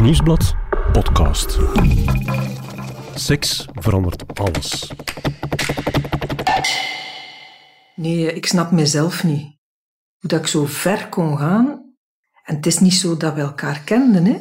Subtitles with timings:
[0.00, 0.54] Nieuwsblad
[0.92, 1.58] podcast.
[3.14, 4.92] Seks verandert alles.
[7.94, 9.42] Nee, ik snap mezelf niet.
[10.18, 11.66] Hoe dat ik zo ver kon gaan.
[12.44, 14.38] En het is niet zo dat we elkaar kenden, hè.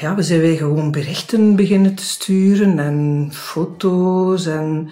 [0.00, 4.90] Ja, we zijn wij gewoon berichten beginnen te sturen en foto's en...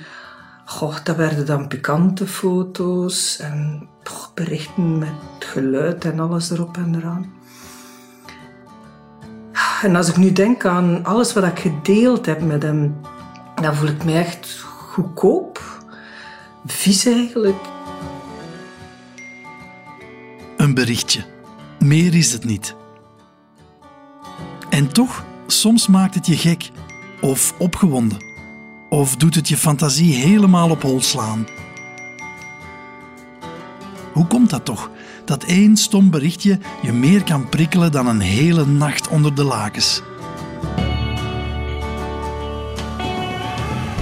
[0.65, 6.95] Goh, dat werden dan pikante foto's en poch, berichten met geluid en alles erop en
[6.95, 7.34] eraan.
[9.83, 13.01] En als ik nu denk aan alles wat ik gedeeld heb met hem,
[13.55, 15.85] dan voel ik me echt goedkoop,
[16.67, 17.57] vies eigenlijk.
[20.57, 21.25] Een berichtje.
[21.79, 22.75] Meer is het niet.
[24.71, 26.71] En toch, soms maakt het je gek
[27.21, 28.19] of opgewonden.
[28.89, 31.47] Of doet het je fantasie helemaal op hol slaan?
[34.13, 34.91] Hoe komt dat toch?
[35.25, 40.03] Dat één stom berichtje je meer kan prikkelen dan een hele nacht onder de lakens.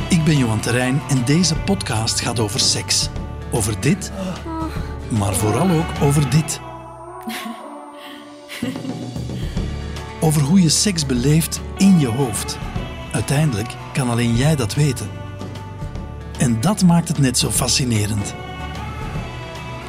[0.09, 3.09] Ik ben Johan Terrein en deze podcast gaat over seks.
[3.51, 4.13] Over dit,
[5.09, 6.61] maar vooral ook over dit.
[10.21, 12.59] Over hoe je seks beleeft in je hoofd.
[13.13, 15.09] Uiteindelijk kan alleen jij dat weten.
[16.39, 18.35] En dat maakt het net zo fascinerend.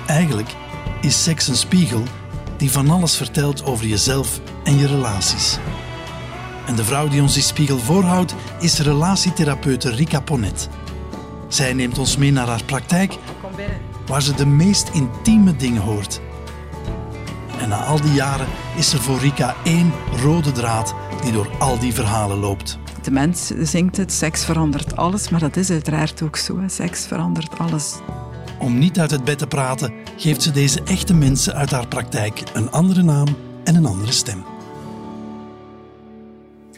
[0.08, 0.56] Eigenlijk
[1.04, 2.04] is seks een spiegel
[2.58, 5.58] die van alles vertelt over jezelf en je relaties.
[6.66, 10.70] En de vrouw die ons die spiegel voorhoudt is relatietherapeute Rika Ponet.
[11.48, 13.18] Zij neemt ons mee naar haar praktijk,
[14.06, 16.22] waar ze de meest intieme dingen hoort.
[17.60, 21.80] En na al die jaren is er voor Rika één rode draad die door al
[21.80, 22.78] die verhalen loopt.
[23.02, 26.60] De mens zingt het, seks verandert alles, maar dat is uiteraard ook zo.
[26.60, 26.70] Hè.
[26.70, 27.94] Seks verandert alles.
[28.60, 32.42] Om niet uit het bed te praten, geeft ze deze echte mensen uit haar praktijk
[32.54, 33.28] een andere naam
[33.64, 34.44] en een andere stem.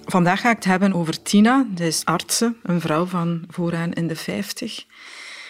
[0.05, 1.65] Vandaag ga ik het hebben over Tina.
[1.75, 4.85] Zij is artse, een vrouw van vooraan in de 50.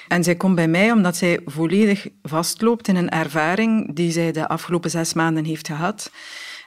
[0.08, 4.48] En zij komt bij mij omdat zij volledig vastloopt in een ervaring die zij de
[4.48, 6.12] afgelopen zes maanden heeft gehad.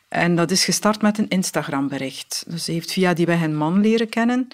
[0.09, 2.45] En dat is gestart met een Instagram-bericht.
[2.49, 4.49] Dus ze heeft via die weg een man leren kennen.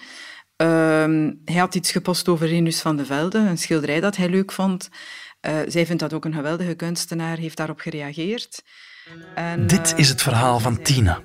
[0.55, 4.51] Ehm, hij had iets gepost over Renus van de Velde, een schilderij dat hij leuk
[4.51, 4.89] vond.
[5.47, 8.63] Uh, zij vindt dat ook een geweldige kunstenaar, heeft daarop gereageerd.
[9.35, 11.21] En, Dit is het verhaal van Tina.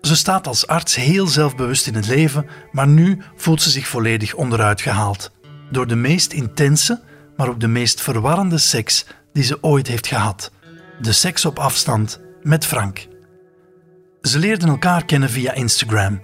[0.00, 4.34] Ze staat als arts heel zelfbewust in het leven, maar nu voelt ze zich volledig
[4.34, 5.30] onderuit gehaald.
[5.70, 7.02] Door de meest intense,
[7.36, 10.50] maar ook de meest verwarrende seks die ze ooit heeft gehad.
[11.00, 13.06] De seks op afstand met Frank.
[14.22, 16.20] Ze leerden elkaar kennen via Instagram.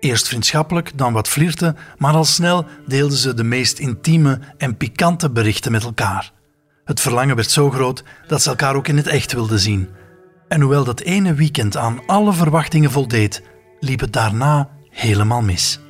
[0.00, 5.30] Eerst vriendschappelijk, dan wat flirten, maar al snel deelden ze de meest intieme en pikante
[5.30, 6.32] berichten met elkaar.
[6.84, 9.88] Het verlangen werd zo groot dat ze elkaar ook in het echt wilden zien.
[10.48, 13.42] En hoewel dat ene weekend aan alle verwachtingen voldeed,
[13.80, 15.80] liep het daarna helemaal mis.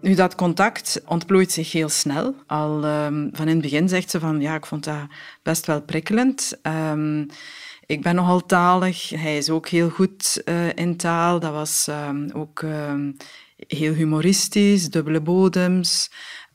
[0.00, 2.34] Nu, dat contact ontplooit zich heel snel.
[2.46, 5.06] Al um, van in het begin zegt ze van, ja, ik vond dat
[5.42, 6.58] best wel prikkelend.
[6.62, 7.26] Um,
[7.86, 9.08] ik ben nogal talig.
[9.08, 11.40] Hij is ook heel goed uh, in taal.
[11.40, 12.64] Dat was um, ook
[13.56, 16.10] heel humoristisch, dubbele bodems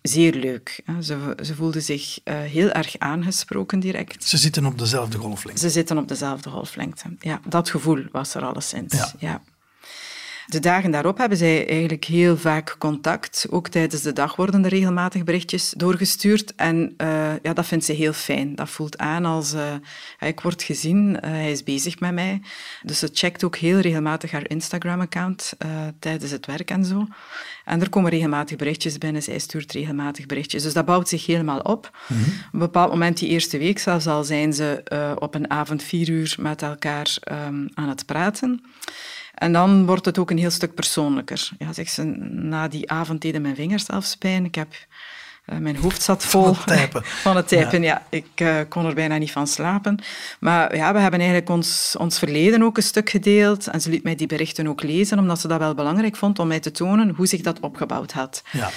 [0.08, 0.84] zeer leuk.
[1.02, 4.24] Ze, ze voelde zich uh, heel erg aangesproken direct.
[4.24, 5.62] Ze zitten op dezelfde golflengte.
[5.62, 7.16] Ze zitten op dezelfde golflengte.
[7.20, 8.94] Ja, dat gevoel was er alleszins.
[8.94, 9.12] Ja.
[9.20, 9.42] ja.
[10.46, 13.48] De dagen daarop hebben zij eigenlijk heel vaak contact.
[13.50, 16.56] Ook tijdens de dag worden er regelmatig berichtjes doorgestuurd.
[16.56, 18.56] En uh, ja, dat vindt ze heel fijn.
[18.56, 19.74] Dat voelt aan als uh,
[20.20, 22.42] ik word gezien, uh, hij is bezig met mij.
[22.82, 25.54] Dus ze checkt ook heel regelmatig haar Instagram-account
[26.00, 27.08] tijdens het werk en zo.
[27.66, 29.24] En er komen regelmatig berichtjes binnen.
[29.24, 30.64] Zij stuurt regelmatig berichtjes.
[30.64, 31.92] Dus dat bouwt zich helemaal op.
[32.08, 32.26] Mm -hmm.
[32.26, 34.84] Op een bepaald moment, die eerste week zelfs al, zijn ze
[35.20, 38.62] op een avond vier uur met elkaar um, aan het praten.
[39.36, 41.50] En dan wordt het ook een heel stuk persoonlijker.
[41.58, 44.46] Ja, zeg ze, na die avond deden mijn vingers zelfs pijn.
[44.46, 44.74] Ik heb,
[45.46, 47.06] uh, mijn hoofd zat vol van het typen.
[47.28, 47.88] Van het typen ja.
[47.88, 48.18] ja.
[48.18, 50.00] Ik uh, kon er bijna niet van slapen.
[50.40, 53.68] Maar ja, we hebben eigenlijk ons, ons verleden ook een stuk gedeeld.
[53.68, 56.48] En ze liet mij die berichten ook lezen, omdat ze dat wel belangrijk vond om
[56.48, 58.44] mij te tonen hoe zich dat opgebouwd had.
[58.52, 58.70] Ja.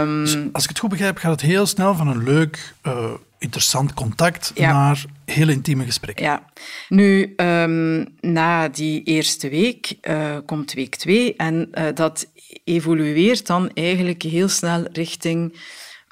[0.00, 3.10] Um, dus als ik het goed begrijp, gaat het heel snel van een leuk, uh,
[3.38, 4.72] interessant contact ja.
[4.72, 6.24] naar heel intieme gesprekken.
[6.24, 6.42] Ja.
[6.88, 12.26] Nu, um, na die eerste week uh, komt week twee en uh, dat
[12.64, 15.58] evolueert dan eigenlijk heel snel richting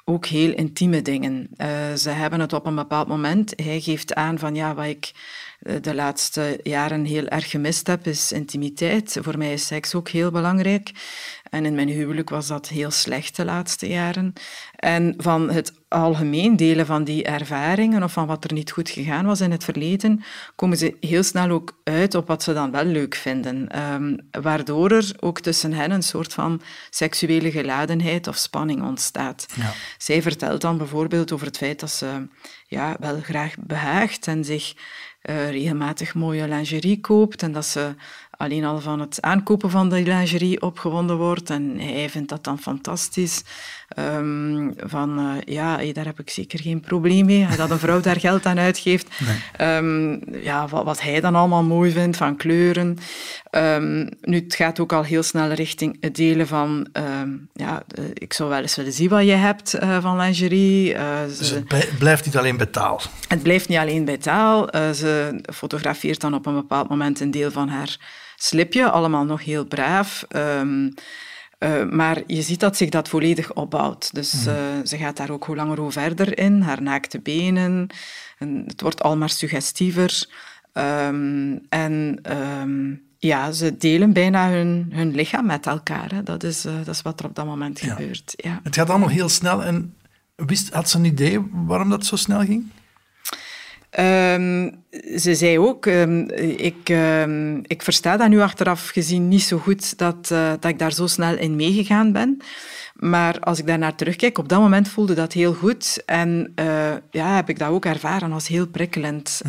[0.04, 1.48] ook heel intieme dingen.
[1.96, 5.12] ze hebben het op een bepaald moment, hij geeft aan van ja, wat ik
[5.80, 9.18] de laatste jaren heel erg gemist heb, is intimiteit.
[9.20, 10.90] Voor mij is seks ook heel belangrijk.
[11.50, 14.32] En in mijn huwelijk was dat heel slecht de laatste jaren.
[14.76, 19.26] En van het algemeen delen van die ervaringen of van wat er niet goed gegaan
[19.26, 20.22] was in het verleden,
[20.56, 23.68] komen ze heel snel ook uit op wat ze dan wel leuk vinden.
[23.68, 29.46] Ehm, waardoor er ook tussen hen een soort van seksuele geladenheid of spanning ontstaat.
[29.54, 29.72] Ja.
[29.98, 32.26] Zij vertelt dan bijvoorbeeld over het feit dat ze
[32.66, 34.74] ja, wel graag behaagt en zich
[35.22, 37.94] uh, regelmatig mooie lingerie koopt en dat ze
[38.30, 41.50] alleen al van het aankopen van de lingerie opgewonden wordt.
[41.50, 43.42] En hij vindt dat dan fantastisch.
[43.98, 48.20] Um, van, uh, ja, daar heb ik zeker geen probleem mee, dat een vrouw daar
[48.20, 49.08] geld aan uitgeeft.
[49.60, 52.98] Um, ja, wat, wat, hij dan allemaal mooi vindt, van kleuren.
[53.50, 56.88] Um, nu, het gaat ook al heel snel richting het delen van...
[57.52, 57.82] ja,
[58.12, 60.94] ik zou wel eens willen zien wat je hebt uh, van lingerie.
[60.94, 61.00] Uh,
[61.38, 63.00] dus het blijft niet alleen bij taal?
[63.28, 64.68] Het blijft niet alleen bij taal.
[64.94, 67.96] ze fotografeert dan op een bepaald moment een deel van haar
[68.36, 70.24] slipje, allemaal nog heel braaf.
[70.36, 70.94] Um,
[71.58, 74.14] uh, maar je ziet dat zich dat volledig opbouwt.
[74.14, 74.54] Dus uh,
[74.84, 77.86] ze gaat daar ook hoe langer hoe verder in, haar naakte benen.
[78.38, 80.26] En het wordt al maar suggestiever.
[80.72, 82.20] Um, en
[82.60, 86.10] um, ja, ze delen bijna hun, hun lichaam met elkaar.
[86.14, 86.22] Hè.
[86.22, 87.94] Dat, is, uh, dat is wat er op dat moment ja.
[87.94, 88.34] gebeurt.
[88.36, 88.60] Ja.
[88.62, 89.64] Het gaat allemaal heel snel.
[89.64, 89.94] En
[90.34, 92.70] wist, had ze een idee waarom dat zo snel ging?
[94.00, 94.84] Um,
[95.18, 99.98] ze zei ook, um, ik, um, ik versta dat nu achteraf gezien niet zo goed
[99.98, 102.36] dat, uh, dat ik daar zo snel in meegegaan ben.
[102.94, 106.02] Maar als ik daar naar terugkijk, op dat moment voelde dat heel goed.
[106.06, 109.40] En uh, ja, heb ik dat ook ervaren als heel prikkelend.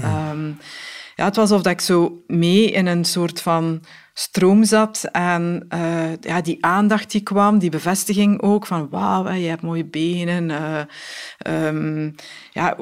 [1.15, 3.81] Ja, het was alsof ik zo mee in een soort van
[4.19, 5.09] stroom zat.
[5.11, 9.85] En uh, ja, die aandacht die kwam, die bevestiging ook van wauw, je hebt mooie
[9.85, 10.49] benen.
[10.49, 12.15] Uh, um,
[12.51, 12.77] ja,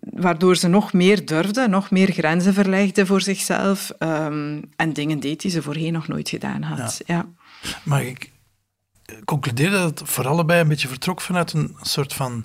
[0.00, 3.90] waardoor ze nog meer durfde, nog meer grenzen verlegde voor zichzelf.
[3.98, 7.00] Um, en dingen deed die ze voorheen nog nooit gedaan had.
[7.06, 7.14] Ja.
[7.14, 7.28] ja.
[7.82, 8.32] Maar ik
[9.24, 12.44] concludeer dat het voor allebei een beetje vertrok vanuit een soort van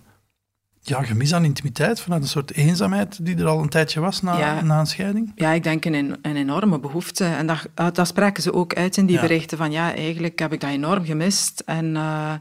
[0.88, 4.62] ja, gemis aan intimiteit, vanuit een soort eenzaamheid die er al een tijdje was na,
[4.62, 5.32] na een scheiding?
[5.36, 7.26] Ja, ik denk een, een enorme behoefte.
[7.26, 10.54] En dat, eh, dat spraken ze ook uit in die berichten van ja, eigenlijk heb
[10.54, 11.64] ik dat enorm gemist.
[11.66, 11.86] En...
[11.96, 12.34] Uh,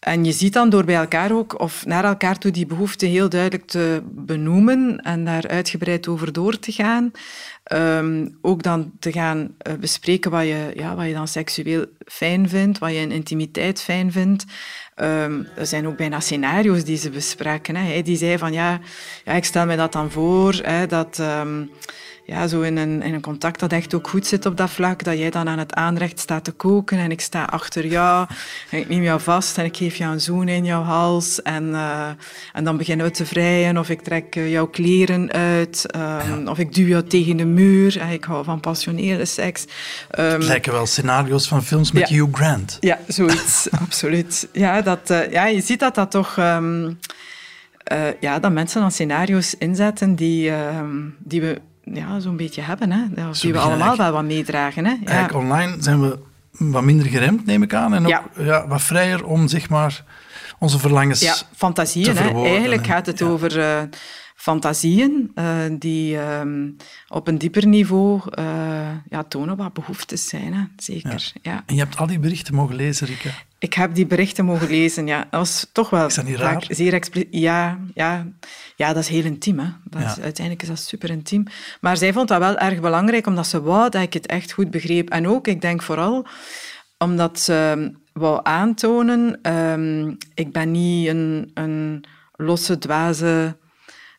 [0.00, 3.28] en je ziet dan door bij elkaar ook, of naar elkaar toe, die behoefte heel
[3.28, 7.10] duidelijk te benoemen en daar uitgebreid over door te gaan.
[7.72, 12.48] Um, ook dan te gaan uh, bespreken wat je, ja, wat je dan seksueel fijn
[12.48, 14.44] vindt, wat je in intimiteit fijn vindt.
[15.02, 17.76] Um, er zijn ook bijna scenario's die ze bespraken.
[17.76, 18.02] Hè.
[18.02, 18.80] Die zei van ja,
[19.24, 21.18] ja, ik stel me dat dan voor, hè, dat...
[21.18, 21.70] Um,
[22.26, 25.04] ja, zo in een, in een contact dat echt ook goed zit op dat vlak,
[25.04, 28.26] dat jij dan aan het aanrecht staat te koken en ik sta achter jou
[28.70, 31.64] en ik neem jou vast en ik geef jou een zoen in jouw hals en,
[31.68, 32.08] uh,
[32.52, 35.86] en dan beginnen we te vrijen of ik trek uh, jouw kleren uit
[36.30, 38.00] um, of ik duw jou tegen de muur.
[38.00, 39.64] En ik hou van passionele seks.
[40.18, 42.76] Um, het lijken wel scenario's van films met ja, Hugh Grant.
[42.80, 44.48] Ja, zoiets, absoluut.
[44.52, 46.36] Ja, dat, uh, ja, je ziet dat dat toch...
[46.36, 46.98] Um,
[48.20, 50.52] ja, dat mensen dan scenario's inzetten die,
[51.18, 51.60] die we
[51.92, 52.90] ja, zo'n beetje hebben.
[52.92, 53.32] Hè?
[53.40, 54.84] Die we allemaal wel wat meedragen.
[54.84, 54.94] Hè?
[55.04, 55.28] Ja.
[55.34, 56.18] online zijn we
[56.50, 57.94] wat minder geremd, neem ik aan.
[57.94, 58.68] En ook ja.
[58.68, 60.04] wat vrijer om zeg maar,
[60.58, 62.44] onze verlangens ja, fantasieën, hè?
[62.44, 63.58] Eigenlijk gaat het over...
[63.58, 63.82] Uh,
[64.36, 66.40] fantasieën uh, die uh,
[67.08, 68.44] op een dieper niveau uh,
[69.08, 70.54] ja, tonen wat behoeftes zijn.
[70.54, 70.62] Hè?
[70.76, 71.32] Zeker.
[71.42, 71.62] Ja.
[71.66, 73.30] En je hebt al die berichten mogen lezen, Rika?
[73.58, 75.18] Ik heb die berichten mogen lezen, ja.
[75.18, 76.06] Dat was toch wel...
[76.06, 76.64] Is dat niet raar?
[76.68, 77.28] Zeer expliciet.
[77.34, 78.26] Ja, ja,
[78.76, 79.58] ja, dat is heel intiem.
[79.58, 79.68] Hè.
[79.84, 81.44] Dat is, uiteindelijk is dat super intiem.
[81.80, 84.70] Maar zij vond dat wel erg belangrijk, omdat ze wou dat ik het echt goed
[84.70, 85.10] begreep.
[85.10, 86.26] En ook, ik denk vooral,
[86.98, 89.52] omdat ze wou aantonen...
[89.52, 92.04] Um, ik ben niet een, een
[92.36, 93.56] losse, dwaze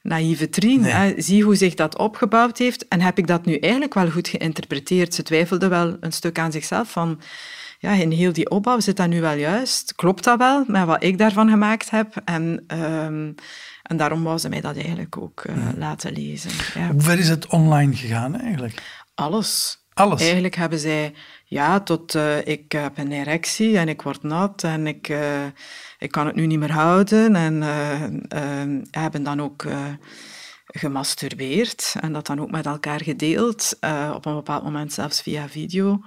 [0.07, 0.81] naïeve trien.
[0.81, 1.13] Nee.
[1.17, 2.87] Zie hoe zich dat opgebouwd heeft.
[2.87, 5.13] En heb ik dat nu eigenlijk wel goed geïnterpreteerd?
[5.13, 7.19] Ze twijfelde wel een stuk aan zichzelf van
[7.79, 9.95] ja, in heel die opbouw zit dat nu wel juist?
[9.95, 12.21] Klopt dat wel met wat ik daarvan gemaakt heb?
[12.25, 13.35] En, um,
[13.83, 16.51] en daarom wou ze mij dat eigenlijk ook uh, laten lezen.
[16.73, 16.91] Ja.
[16.91, 18.81] Hoe ver is het online gegaan eigenlijk?
[19.15, 19.81] Alles.
[19.93, 20.21] Alles?
[20.21, 21.13] Eigenlijk hebben zij,
[21.45, 25.19] ja, tot uh, ik heb een erectie en ik word nat en ik, uh,
[25.97, 27.35] ik kan het nu niet meer houden.
[27.35, 27.61] En
[28.91, 29.65] hebben dan ook
[30.67, 33.77] gemasturbeerd en dat dan ook met elkaar gedeeld.
[34.13, 36.01] op een bepaald moment zelfs via video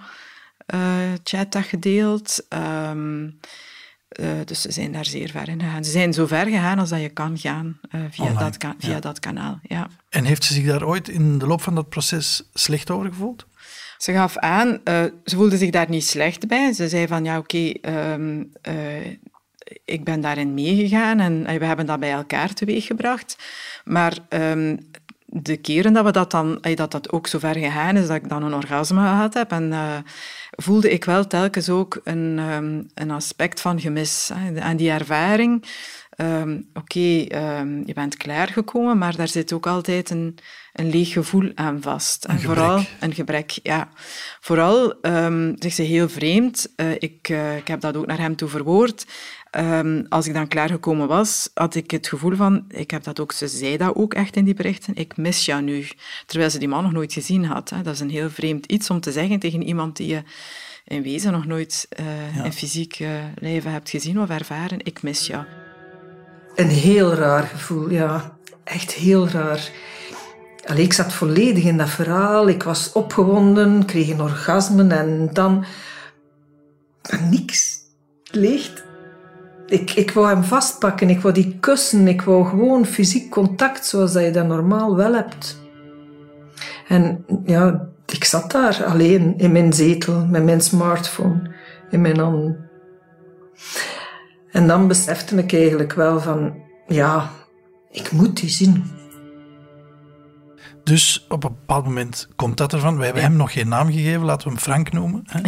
[0.74, 2.46] uh, chat dat gedeeld.
[2.88, 3.38] Um,
[4.20, 5.84] uh, dus ze zijn daar zeer ver in gegaan.
[5.84, 7.80] Ze zijn zo ver gegaan als dat je kan gaan
[8.10, 9.00] via, dat, ka via ja.
[9.00, 9.58] dat kanaal.
[9.62, 9.88] Ja.
[10.08, 13.46] En heeft ze zich daar ooit in de loop van dat proces slecht over gevoeld?
[13.98, 14.80] Ze gaf aan,
[15.24, 16.72] ze voelde zich daar niet slecht bij.
[16.72, 18.52] Ze zei van ja, oké, okay, um,
[19.84, 23.36] ik ben daarin meegegaan en we hebben dat bij elkaar teweeggebracht.
[23.84, 24.78] Maar um,
[25.32, 28.28] de keren dat we dat dan, dat dat ook zo ver gegaan is dat ik
[28.28, 29.96] dan een orgasme gehad heb, en uh,
[30.50, 34.30] voelde ik wel telkens ook een, um, een aspect van gemis.
[34.34, 34.54] Hè.
[34.54, 35.64] En die ervaring,
[36.16, 40.38] um, oké, okay, um, je bent klaargekomen, maar daar zit ook altijd een,
[40.72, 42.24] een leeg gevoel aan vast.
[42.24, 43.88] En vooral een gebrek, ja.
[44.40, 44.94] Vooral,
[45.54, 49.06] zegt ze heel vreemd, uh, ik, uh, ik heb dat ook naar hem toe verwoord.
[49.58, 53.32] Um, als ik dan klaargekomen was, had ik het gevoel van, ik heb dat ook,
[53.32, 55.88] ze zei dat ook echt in die berichten, ik mis jou nu.
[56.26, 57.70] Terwijl ze die man nog nooit gezien had.
[57.70, 57.82] Hè.
[57.82, 60.22] Dat is een heel vreemd iets om te zeggen tegen iemand die je
[60.84, 62.44] in wezen nog nooit uh, ja.
[62.44, 64.84] in fysiek uh, leven hebt gezien of ervaren.
[64.84, 65.44] Ik mis jou.
[66.54, 68.36] Een heel raar gevoel, ja.
[68.64, 69.70] Echt heel raar.
[70.64, 72.48] Allee, ik zat volledig in dat verhaal.
[72.48, 75.64] Ik was opgewonden, kreeg een orgasme en dan...
[77.30, 77.78] niks.
[78.30, 78.88] Leeg.
[79.70, 84.12] Ik, ik wou hem vastpakken, ik wou die kussen, ik wou gewoon fysiek contact zoals
[84.12, 85.60] dat je dat normaal wel hebt.
[86.88, 91.50] En ja, ik zat daar alleen in mijn zetel met mijn smartphone
[91.90, 92.70] in mijn handen.
[94.50, 96.54] En dan besefte ik eigenlijk wel van,
[96.86, 97.30] ja,
[97.90, 98.99] ik moet die zien.
[100.84, 102.96] Dus op een bepaald moment komt dat ervan.
[102.98, 103.28] We hebben Ja.
[103.28, 105.22] hem nog geen naam gegeven, laten we hem Frank noemen.
[105.26, 105.40] Hè?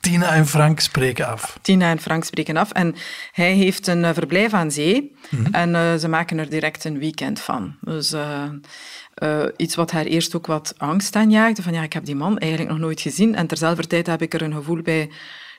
[0.00, 1.58] Tina en Frank spreken af.
[1.62, 2.70] Tina en Frank spreken af.
[2.72, 2.94] En
[3.32, 5.16] hij heeft een eh, verblijf aan zee.
[5.30, 5.54] Mhm.
[5.54, 7.74] En eh, ze maken er direct een weekend van.
[7.80, 11.62] Dus eh, iets wat haar eerst ook wat angst aanjaagde.
[11.62, 13.34] Van ja, ik heb die man eigenlijk nog nooit gezien.
[13.34, 15.10] En terzelfde tijd heb ik er een gevoel bij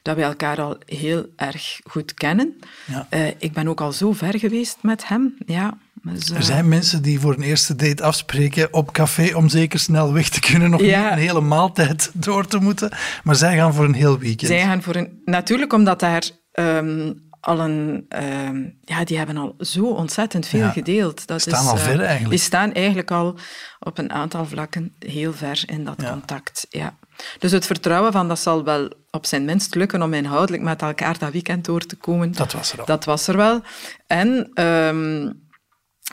[0.02, 2.58] dat we elkaar al heel erg goed kennen.
[2.86, 3.08] Ja.
[3.38, 5.36] Ik ben ook al zo ver geweest met hem.
[5.46, 9.50] Ja, dus, eh, Er zijn mensen die voor een eerste date afspreken op café om
[9.50, 11.04] zeker snel weg te kunnen, nog Ja.
[11.04, 12.92] niet een hele maaltijd door te moeten.
[13.24, 14.48] Maar zij gaan voor een heel weekend.
[14.52, 15.22] Zij gaan voor een...
[15.26, 18.06] Natuurlijk omdat daar ehm, al een...
[18.10, 20.70] ehm, ja, die hebben al zo ontzettend veel Ja.
[20.72, 21.28] gedeeld.
[21.28, 22.30] Dat Staan is, al eh, ver eigenlijk.
[22.30, 23.38] Die staan eigenlijk al
[23.80, 26.10] op een aantal vlakken heel ver in dat Ja.
[26.10, 26.66] contact.
[26.70, 26.98] Ja.
[27.40, 31.18] Dus het vertrouwen van dat zal wel op zijn minst lukken om inhoudelijk met elkaar
[31.18, 32.32] dat weekend door te komen.
[32.32, 32.86] Dat was er al.
[32.86, 33.62] Dat was er wel.
[34.08, 35.30] En ehm,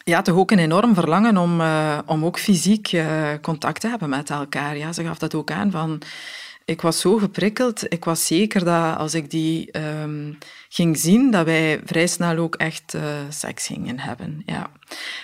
[0.04, 4.08] ja, toch ook een enorm verlangen om, eh, om ook fysiek eh, contact te hebben
[4.08, 4.76] met elkaar.
[4.76, 6.02] Ja, ze gaf dat ook aan van...
[6.64, 7.92] Ik was zo geprikkeld.
[7.92, 10.32] Ik was zeker dat als ik die ehm,
[10.68, 14.42] ging zien, dat wij vrij snel ook echt eh, seks gingen hebben.
[14.46, 14.70] Ja.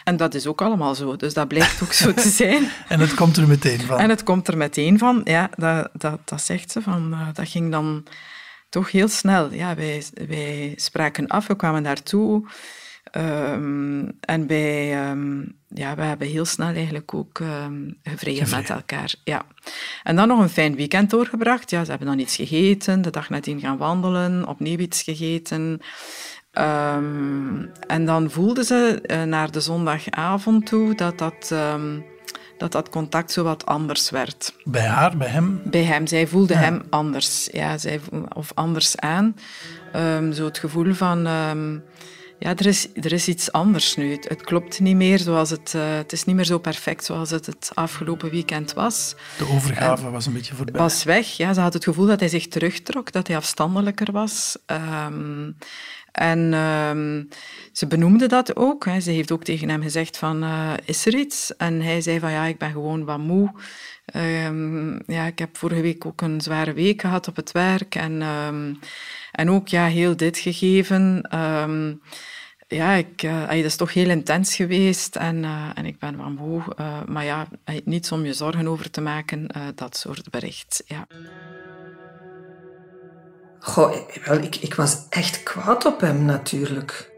[0.04, 1.16] En dat is ook allemaal zo.
[1.16, 2.71] Dus dat blijkt ook zo te zijn.
[2.88, 3.99] En het komt er meteen van.
[3.99, 5.21] En het komt er meteen van.
[5.25, 6.83] Ja, dat, dat, dat zegt ze.
[6.83, 8.04] Van, dat ging dan
[8.69, 9.52] toch heel snel.
[9.52, 12.47] Ja, wij, wij spraken af, we kwamen daartoe.
[13.14, 19.14] Ehm, en wij, ehm, ja, we hebben heel snel eigenlijk ook ehm gevreden met elkaar.
[19.25, 19.42] Ja.
[20.02, 21.71] En dan nog een fijn weekend doorgebracht.
[21.71, 25.80] Ja, ze hebben dan iets gegeten, de dag nadien gaan wandelen, opnieuw iets gegeten.
[27.87, 31.54] En dan voelden ze eh, naar de zondagavond toe dat dat,
[32.59, 35.61] dat dat contact zo wat anders werd Bij haar, bij hem.
[35.64, 36.06] bij hem.
[36.06, 36.61] Zij voelde Ja.
[36.61, 37.49] hem anders.
[37.52, 38.00] Ja, zij,
[38.35, 39.37] of anders aan.
[40.33, 41.26] Zo het gevoel van...
[42.45, 44.13] ja, er is, er is iets anders nu.
[44.13, 45.73] Het, het klopt niet meer zoals het...
[45.75, 49.15] eh, het is niet meer zo perfect zoals het het afgelopen weekend was.
[49.39, 50.81] De overgave was een beetje voorbij.
[50.81, 51.27] Was weg.
[51.27, 54.59] Ja, ze had het gevoel dat hij zich terugtrok, dat hij afstandelijker was.
[54.67, 55.51] Ehm,
[56.13, 57.23] en ehm,
[57.73, 58.85] ze benoemde dat ook.
[58.85, 59.01] Hè.
[59.01, 61.57] Ze heeft ook tegen hem gezegd van, eh, is er iets?
[61.57, 63.53] En hij zei van, ja, ik ben gewoon wat moe.
[64.05, 67.95] Ehm, ja, ik heb vorige week ook een zware week gehad op het werk.
[67.95, 68.23] En,
[69.33, 71.29] en ook ja, heel dit gegeven.
[72.68, 76.28] Ja, ik, ey, dat is toch heel intens geweest en, eh, en ik ben wat
[76.30, 76.62] moe.
[76.76, 77.49] eh, maar ja,
[77.85, 80.83] niets om je zorgen over te maken, dat soort bericht.
[80.87, 81.06] Ja.
[83.61, 83.94] Goh,
[84.25, 87.12] wel, ik, ik was echt kwaad op hem natuurlijk.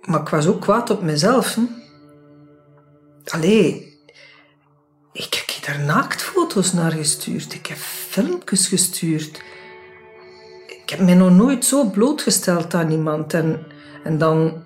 [0.00, 1.58] Maar ik was ook kwaad op mezelf.
[3.24, 3.98] Allee,
[5.12, 7.54] ik heb daar naaktfoto's naar gestuurd.
[7.54, 9.42] Ik heb filmpjes gestuurd.
[10.82, 13.34] Ik heb mij nog nooit zo blootgesteld aan iemand.
[13.34, 13.66] En,
[14.08, 14.62] en dan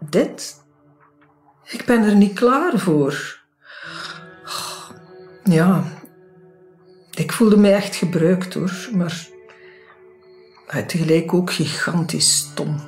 [0.00, 0.62] dit.
[1.64, 3.38] Ik ben er niet klaar voor.
[5.44, 5.84] Ja,
[7.14, 9.28] ik voelde mij echt gebruikt hoor, maar
[10.86, 12.80] tegelijk ook gigantisch stom.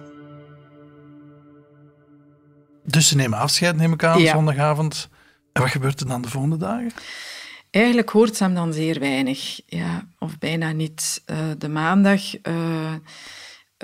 [2.85, 4.33] Dus ze nemen afscheid, neem ik aan, Ja.
[4.33, 5.09] zondagavond.
[5.53, 6.93] En wat gebeurt er dan de volgende dagen?
[7.71, 11.23] Eigenlijk hoort ze hem dan zeer weinig, ja, of bijna niet.
[11.25, 12.95] Eh, de maandag eh,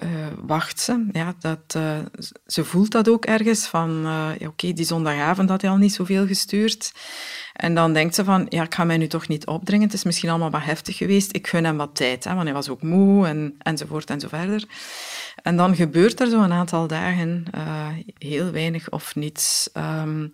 [0.03, 0.09] uh,
[0.47, 1.07] wacht ze.
[1.13, 1.99] Ja, dat, uh,
[2.47, 4.01] ze voelt dat ook ergens van,
[4.39, 6.93] ja, oké, die zondagavond had hij al niet zoveel gestuurd.
[7.53, 9.87] En dan denkt ze van, ja, ik ga mij nu toch niet opdringen.
[9.87, 11.35] Het is misschien allemaal wat heftig geweest.
[11.35, 14.29] Ik gun hem wat tijd, hè, want hij was ook moe en, enzovoort en zo
[14.29, 14.65] verder.
[15.43, 17.45] En dan gebeurt er zo een aantal dagen
[18.19, 19.71] heel weinig of niets.
[19.75, 20.31] Um,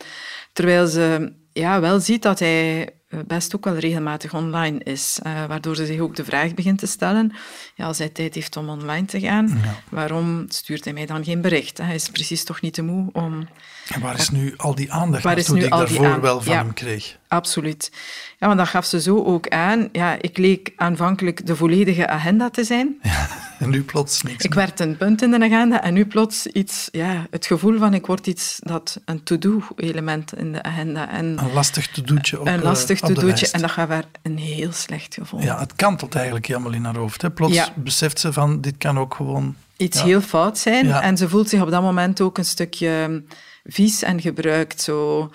[0.52, 2.94] terwijl ze ja, wel ziet dat hij eh,
[3.26, 5.18] best ook wel regelmatig online is.
[5.26, 7.32] Uh, waardoor ze zich ook de vraag begint te stellen,
[7.74, 11.40] ja, als hij tijd heeft om online te gaan, waarom stuurt hij mij dan geen
[11.40, 11.78] bericht?
[11.78, 13.48] Hij is precies toch niet te moe om...
[13.88, 17.16] En waar is nu al die aandacht waar die ik daarvoor wel van hem kreeg?
[17.28, 17.92] Absoluut.
[18.38, 19.88] Ja, want dat gaf ze zo ook aan.
[19.92, 22.96] Ja, ik leek aanvankelijk de volledige agenda te zijn.
[23.02, 26.46] Ja, en nu plots niks Ik werd een punt in de agenda en nu plots
[26.46, 26.88] iets...
[26.92, 31.10] Ja, het gevoel van ik word iets dat een to-do-element in de agenda.
[31.10, 35.14] En een lastig to-do'tje op Een lastig to-do'tje en dat gaf haar een heel slecht
[35.14, 35.40] gevoel.
[35.40, 37.22] Ja, het kantelt eigenlijk helemaal in haar hoofd.
[37.22, 37.30] Hè.
[37.30, 39.54] Plots beseft ze van, dit kan ook gewoon...
[39.76, 40.90] Iets heel fout zijn.
[40.90, 43.22] En ze voelt zich op dat moment ook een stukje
[43.64, 44.80] vies en gebruikt.
[44.80, 45.30] Zo,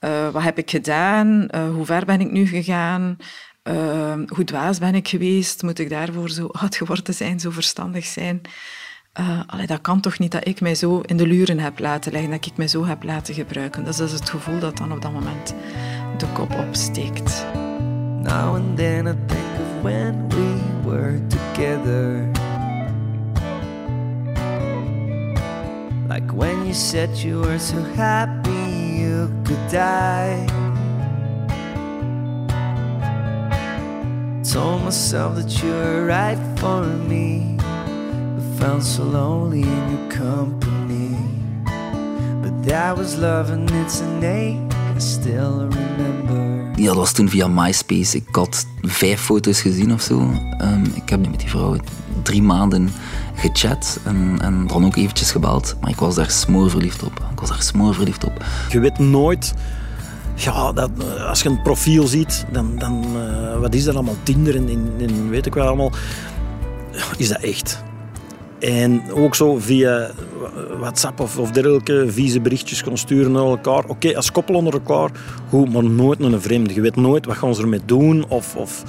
[0.00, 1.48] uh, wat heb ik gedaan?
[1.50, 3.16] Uh, hoe ver ben ik nu gegaan?
[3.64, 5.62] Uh, hoe dwaas ben ik geweest?
[5.62, 8.40] Moet ik daarvoor zo oud geworden zijn, zo verstandig zijn?
[9.46, 12.30] allee, dat kan toch niet dat ik mij zo in de luren heb laten leggen,
[12.30, 13.84] dat ik mij zo heb laten gebruiken.
[13.84, 15.54] Dat is het gevoel dat dan op dat moment
[16.18, 17.46] de kop opsteekt.
[18.22, 22.35] Now and then I think of when we were together.
[26.36, 28.50] When you said you were so happy
[29.00, 30.46] you could die.
[34.44, 41.16] Told myself that you were right for me, but felt so lonely in your company.
[42.42, 45.95] But that was love and it's innate, I still remember.
[46.76, 48.16] Ja, dat was toen via MySpace.
[48.16, 50.20] Ik had vijf foto's gezien of zo.
[50.62, 51.76] Um, ik heb met die vrouw
[52.22, 52.90] drie maanden
[53.34, 55.76] gechat en, en dan ook eventjes gebeld.
[55.80, 57.26] Maar ik was daar smoorverliefd op.
[57.32, 58.44] Ik was daar smoorverliefd op.
[58.70, 59.54] Je weet nooit...
[60.34, 60.90] Ja, dat,
[61.28, 62.78] als je een profiel ziet, dan...
[62.78, 64.16] dan uh, wat is dat allemaal?
[64.22, 64.68] Tinder en,
[64.98, 65.90] en, weet ik wel allemaal.
[67.16, 67.82] Is dat echt?
[68.58, 70.10] En ook zo via
[70.78, 73.84] WhatsApp of, of dergelijke vieze berichtjes kunnen sturen naar elkaar.
[73.86, 75.10] Oké, als koppel onder elkaar,
[75.48, 76.74] goed, maar nooit naar een vreemde.
[76.74, 78.56] Je weet nooit wat gaan ze ermee doen of...
[78.56, 78.84] of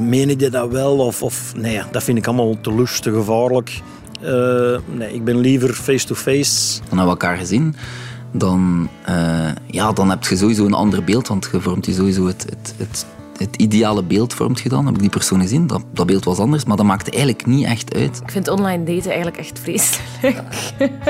[0.00, 0.98] Meen je dat wel?
[0.98, 3.82] Of, of nee, dat vind ik allemaal te lust, te gevaarlijk.
[4.22, 6.78] Uh, nee, ik ben liever face-to-face.
[6.78, 7.76] Dan hebben elkaar gezien.
[8.32, 12.26] Dan, uh, ja, dan heb je sowieso een ander beeld, want je vormt je sowieso
[12.26, 13.06] het, het, het,
[13.36, 14.86] het ideale beeld vormt je dan.
[14.86, 15.66] Heb ik die persoon gezien?
[15.66, 18.20] Dat, dat beeld was anders, maar dat maakte eigenlijk niet echt uit.
[18.24, 20.42] Ik vind online daten eigenlijk echt vreselijk.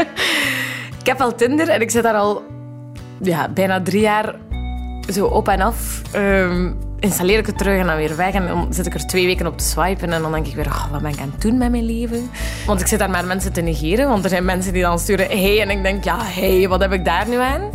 [1.01, 2.43] ik heb al Tinder en ik zit daar al
[3.21, 4.35] ja, bijna drie jaar
[5.13, 6.03] zo op en af.
[6.17, 8.35] Um, installeer ik het terug en dan weer weg.
[8.35, 10.13] En dan zit ik er twee weken op te swipen.
[10.13, 12.31] En dan denk ik weer, oh, wat ben ik aan het doen met mijn leven?
[12.67, 14.09] Want ik zit daar maar mensen te negeren.
[14.09, 15.61] Want er zijn mensen die dan sturen, hey.
[15.61, 17.71] En ik denk, ja, hey, wat heb ik daar nu aan?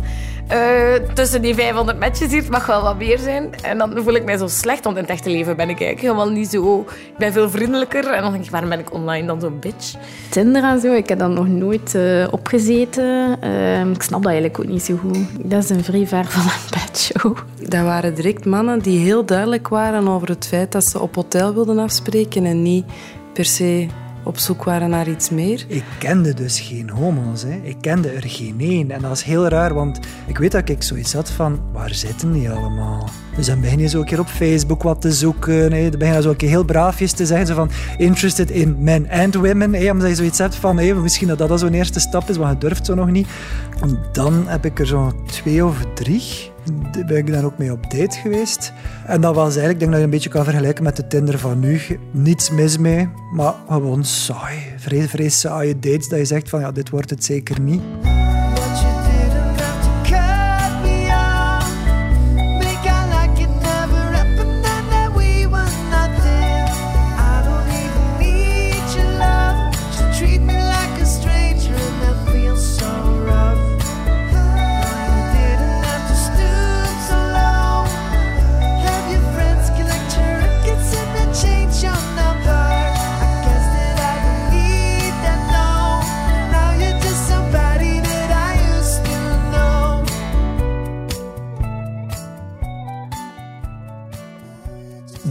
[0.52, 3.54] Uh, tussen die 500 matches hier, het mag wel wat meer zijn.
[3.62, 6.00] En dan voel ik mij zo slecht, want in het echte leven ben ik eigenlijk
[6.00, 6.80] helemaal niet zo...
[6.88, 8.12] Ik ben veel vriendelijker.
[8.12, 9.94] En dan denk ik, waarom ben ik online dan zo'n bitch?
[10.28, 13.38] Tinder en zo, ik heb dat nog nooit uh, opgezeten.
[13.44, 15.18] Uh, ik snap dat eigenlijk ook niet zo goed.
[15.50, 17.36] Dat is een vrij ver van een bedshow.
[17.68, 21.54] Dat waren direct mannen die heel duidelijk waren over het feit dat ze op hotel
[21.54, 22.84] wilden afspreken en niet
[23.32, 23.86] per se
[24.24, 25.64] op zoek waren naar iets meer.
[25.68, 27.42] Ik kende dus geen homo's.
[27.42, 27.60] Hè.
[27.62, 28.90] Ik kende er geen één.
[28.90, 32.32] En dat was heel raar, want ik weet dat ik zoiets had van, waar zitten
[32.32, 33.08] die allemaal?
[33.36, 35.70] Dus dan begin je zo een keer op Facebook wat te zoeken.
[35.70, 39.10] Dan begin je zo een keer heel braafjes te zeggen, zo van, interested in men
[39.10, 39.74] and women.
[39.74, 39.90] Hè.
[39.90, 42.68] Omdat je zoiets hebt van, hè, misschien dat dat zo'n eerste stap is, want je
[42.68, 43.28] durft zo nog niet.
[43.80, 46.50] En dan heb ik er zo twee of drie
[47.06, 48.72] ben ik daar ook mee op date geweest.
[49.06, 51.38] En dat was eigenlijk, ik denk dat je een beetje kan vergelijken met de Tinder
[51.38, 51.80] van nu.
[52.10, 54.58] Niets mis mee, maar gewoon saai.
[54.76, 57.82] Vrees, vrees saaie dates dat je zegt van ja, dit wordt het zeker niet.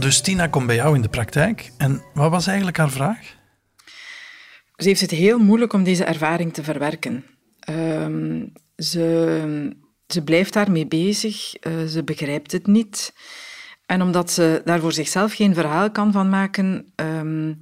[0.08, 1.72] Dus Tina komt bij jou in de praktijk.
[1.76, 3.36] En wat was eigenlijk haar vraag?
[4.76, 7.24] Ze heeft het heel moeilijk om deze ervaring te verwerken.
[7.60, 13.14] Ehm, ze, ze blijft daarmee bezig, uh, ze begrijpt het niet.
[13.86, 17.58] En omdat ze daar voor zichzelf geen verhaal kan van maken, um,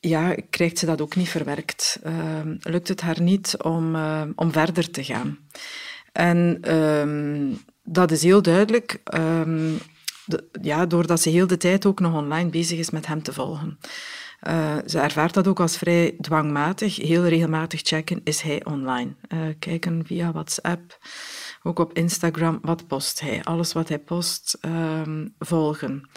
[0.00, 1.98] ja, krijgt ze dat ook niet verwerkt.
[2.02, 5.38] Ehm, lukt het haar niet om, eh, om verder te gaan.
[6.12, 9.00] En ehm, dat is heel duidelijk,
[10.26, 13.32] ehm, ja, doordat ze heel de tijd ook nog online bezig is met hem te
[13.32, 13.78] volgen.
[14.48, 16.96] Uh, ze ervaart dat ook als vrij dwangmatig.
[16.96, 19.14] Heel regelmatig checken, is hij online?
[19.28, 20.98] Uh, kijken via WhatsApp,
[21.62, 23.44] ook op Instagram, wat post hij?
[23.44, 24.58] Alles wat hij post,
[25.38, 26.08] volgen.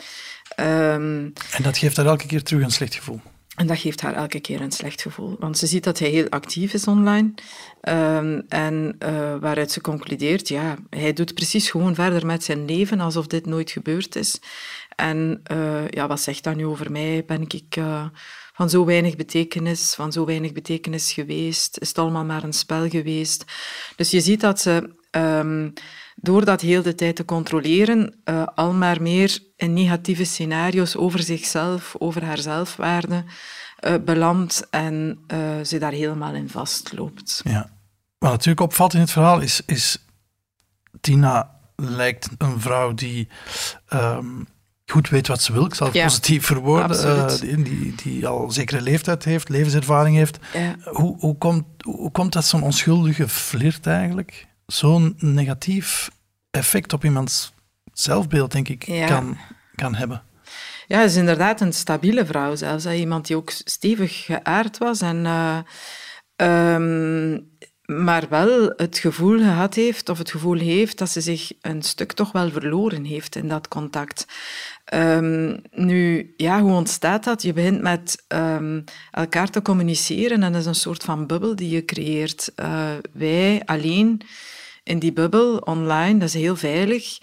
[0.55, 3.21] en dat geeft haar elke keer terug een slecht gevoel?
[3.55, 5.35] En dat geeft haar elke keer een slecht gevoel.
[5.39, 7.33] Want ze ziet dat hij heel actief is online.
[7.81, 12.99] Um, en uh, waaruit ze concludeert, ja, hij doet precies gewoon verder met zijn leven
[12.99, 14.39] alsof dit nooit gebeurd is.
[14.95, 17.23] En uh, ja, wat zegt dat nu over mij?
[17.25, 18.05] Ben ik uh,
[18.53, 21.77] van zo weinig betekenis, van zo weinig betekenis geweest?
[21.79, 23.45] Is het allemaal maar een spel geweest?
[23.95, 25.73] Dus je ziet dat ze um,
[26.15, 31.19] door dat heel de tijd te controleren, uh, al maar meer in negatieve scenario's over
[31.19, 33.23] zichzelf, over haar zelfwaarde
[33.79, 37.41] uh, belandt en uh, ze daar helemaal in vastloopt.
[37.43, 37.69] Ja.
[38.17, 40.05] Wat natuurlijk opvalt in het verhaal is, is
[41.01, 43.27] Tina lijkt een vrouw die
[43.93, 44.47] um,
[44.85, 45.65] goed weet wat ze wil.
[45.65, 47.39] Ik zal het ja, positief verwoorden.
[47.39, 50.39] die, die, die, al zekere leeftijd heeft, levenservaring heeft.
[50.53, 50.75] Ja.
[50.83, 54.47] Hoe, hoe, komt, hoe komt dat zo'n onschuldige flirt eigenlijk?
[54.65, 56.09] Zo'n negatief
[56.51, 57.53] effect op iemands
[57.93, 59.37] zelfbeeld, denk ik, kan,
[59.75, 60.23] kan hebben.
[60.87, 62.85] Ja, ze is inderdaad een stabiele vrouw zelfs.
[62.85, 65.25] Iemand die ook stevig geaard was en...
[65.25, 65.57] Uh,
[66.75, 67.53] um,
[67.85, 72.11] maar wel het gevoel gehad heeft, of het gevoel heeft, dat ze zich een stuk
[72.11, 74.25] toch wel verloren heeft in dat contact.
[74.93, 77.41] Um, nu, ja, hoe ontstaat dat?
[77.41, 81.69] Je begint met um, elkaar te communiceren en dat is een soort van bubbel die
[81.69, 82.51] je creëert.
[82.55, 84.21] Uh, wij alleen
[84.85, 87.17] in die bubbel online, dat is heel veilig.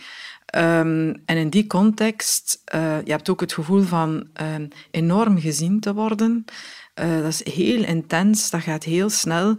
[0.57, 5.81] Um, en in die context, uh, je hebt ook het gevoel van um, enorm gezien
[5.81, 6.44] te worden.
[7.01, 9.57] Uh, dat is heel intens, dat gaat heel snel.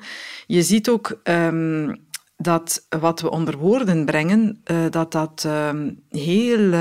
[0.48, 2.06] Je ziet ook um,
[2.38, 5.48] dat wat we onder woorden brengen, uh, dat dat
[6.10, 6.72] heel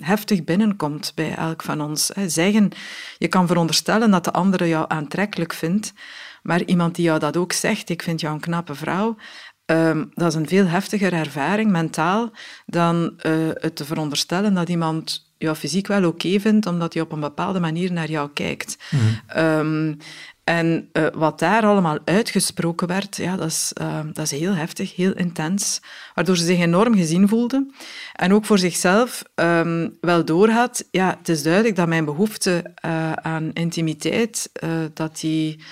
[0.00, 2.10] heftig binnenkomt bij elk van ons.
[2.26, 2.70] Zeggen,
[3.18, 5.92] je kan veronderstellen dat de andere jou aantrekkelijk vindt,
[6.42, 9.16] maar iemand die jou dat ook zegt, ik vind jou een knappe vrouw,
[9.66, 12.30] Um, dat is een veel heftiger ervaring mentaal
[12.66, 17.12] dan uh, het te veronderstellen dat iemand jou fysiek wel oké vindt, omdat hij op
[17.12, 18.78] een bepaalde manier naar jou kijkt.
[18.90, 19.42] Mm.
[19.42, 19.96] Um,
[20.44, 24.96] en uh, wat daar allemaal uitgesproken werd, ja, dat, is, uh, dat is heel heftig,
[24.96, 25.80] heel intens.
[26.14, 27.66] Waardoor ze zich enorm gezien voelde.
[28.12, 33.12] En ook voor zichzelf um, wel doorhad, ja, het is duidelijk dat mijn behoefte uh,
[33.12, 34.50] aan intimiteit,
[34.94, 35.64] dat die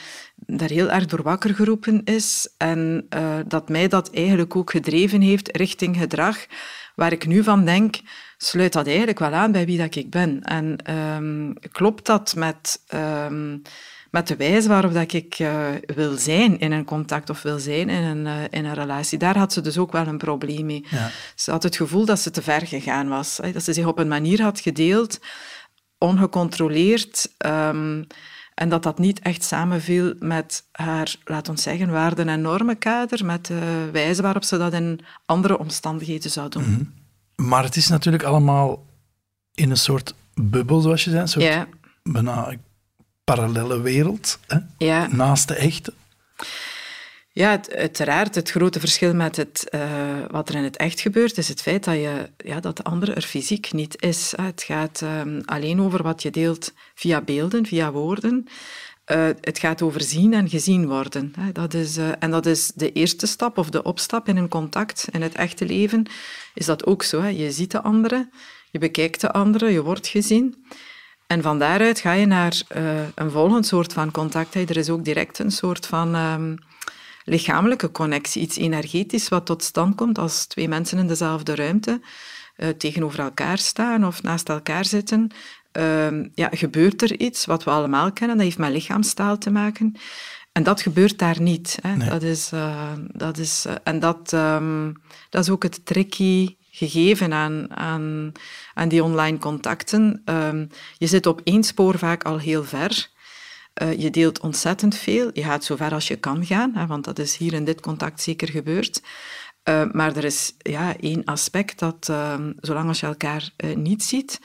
[0.47, 5.21] daar heel erg door wakker geroepen is en uh, dat mij dat eigenlijk ook gedreven
[5.21, 6.47] heeft richting gedrag
[6.95, 7.97] waar ik nu van denk,
[8.37, 10.43] sluit dat eigenlijk wel aan bij wie dat ik ben.
[10.43, 13.63] En um, klopt dat met, um,
[14.11, 17.89] met de wijze waarop dat ik uh, wil zijn in een contact of wil zijn
[17.89, 19.19] in een, uh, in een relatie?
[19.19, 20.87] Daar had ze dus ook wel een probleem mee.
[20.91, 21.11] Ja.
[21.35, 23.41] Ze had het gevoel dat ze te ver gegaan was.
[23.53, 25.21] Dat ze zich op een manier had gedeeld,
[25.99, 27.35] ongecontroleerd...
[27.47, 28.07] Um,
[28.55, 33.47] en dat dat niet echt samenviel met haar, laat ons zeggen, waarden- en normenkader, met
[33.47, 36.71] de wijze waarop ze dat in andere omstandigheden zou doen.
[36.71, 37.49] Mhm.
[37.49, 38.87] Maar het is natuurlijk allemaal
[39.55, 41.67] in een soort bubbel, zoals je zei, een soort ja.
[42.03, 42.55] bijna
[43.25, 44.59] parallele wereld, hè?
[44.79, 45.07] Ja.
[45.07, 45.93] naast de echte.
[47.37, 48.35] Ja, het, uiteraard.
[48.35, 49.81] Het grote verschil met het, uh,
[50.31, 53.13] wat er in het echt gebeurt, is het feit dat, je, ja, dat de andere
[53.15, 54.33] er fysiek niet is.
[54.37, 58.47] Het gaat um, alleen over wat je deelt via beelden, via woorden.
[59.13, 61.35] Uh, het gaat over zien en gezien worden.
[61.53, 65.09] Dat is, uh, en dat is de eerste stap of de opstap in een contact.
[65.11, 66.07] In het echte leven
[66.55, 67.21] is dat ook zo.
[67.21, 67.29] Hè.
[67.29, 68.29] Je ziet de andere,
[68.71, 70.65] je bekijkt de andere, je wordt gezien.
[71.27, 72.63] En van daaruit ga je naar
[73.15, 74.55] een volgend soort van contact.
[74.55, 76.15] Er is ook direct een soort van...
[77.25, 82.01] Lichamelijke connectie, iets energetisch wat tot stand komt als twee mensen in dezelfde ruimte
[82.57, 85.31] uh, tegenover elkaar staan of naast elkaar zitten.
[85.73, 89.95] Uh, ja, gebeurt er iets wat we allemaal kennen, dat heeft met lichaamstaal te maken.
[90.53, 91.79] En dat gebeurt daar niet.
[91.83, 91.97] Hè.
[91.97, 92.09] Nee.
[92.09, 97.33] Dat is, uh, dat is, uh, en dat, um, dat is ook het tricky gegeven
[97.33, 98.33] aan, aan,
[98.75, 100.23] aan die online contacten.
[100.25, 103.09] Um, je zit op één spoor vaak al heel ver.
[103.83, 105.31] Uh, je deelt ontzettend veel.
[105.33, 107.81] Je gaat zo ver als je kan gaan, hè, want dat is hier in dit
[107.81, 109.03] contact zeker gebeurd.
[109.69, 114.41] Uh, maar er is ja, één aspect dat, uh, zolang als je elkaar niet ziet,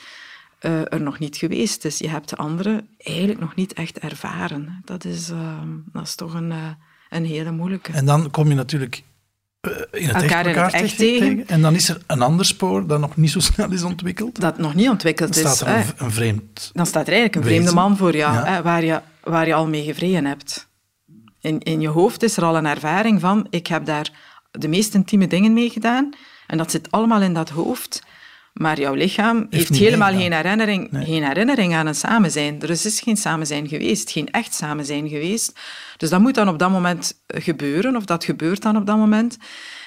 [0.60, 1.98] er nog niet geweest is.
[1.98, 4.82] Je hebt de andere eigenlijk nog niet echt ervaren.
[4.86, 5.32] Dat is,
[5.92, 6.54] dat is toch een,
[7.10, 7.92] een hele moeilijke.
[7.92, 9.04] En dan kom je natuurlijk
[9.62, 11.48] eh, in het elkaar echt in elkaar het echt tegen, tegen.
[11.48, 14.40] En dan is er een ander spoor dat nog niet zo snel is ontwikkeld.
[14.42, 15.56] Dat nog niet ontwikkeld Dan is.
[15.56, 16.70] staat er een, vreemd...
[16.74, 17.76] dan staat er eigenlijk een vreemde Wezen.
[17.80, 18.46] man voor jou, Ja.
[18.46, 20.68] hè, waar, je, waar je al mee gevreden hebt.
[21.42, 24.12] In, in je hoofd is er al een ervaring van, ik heb daar
[24.52, 26.10] de meest intieme dingen mee gedaan,
[26.48, 28.04] en dat zit allemaal in dat hoofd,
[28.54, 31.06] maar jouw lichaam heeft, helemaal geen herinnering, Nee.
[31.06, 32.62] geen herinnering aan een samenzijn.
[32.62, 35.60] Er is geen samenzijn geweest, geen echt samenzijn geweest.
[35.98, 39.38] Dus dat moet dan op dat moment gebeuren, of dat gebeurt dan op dat moment.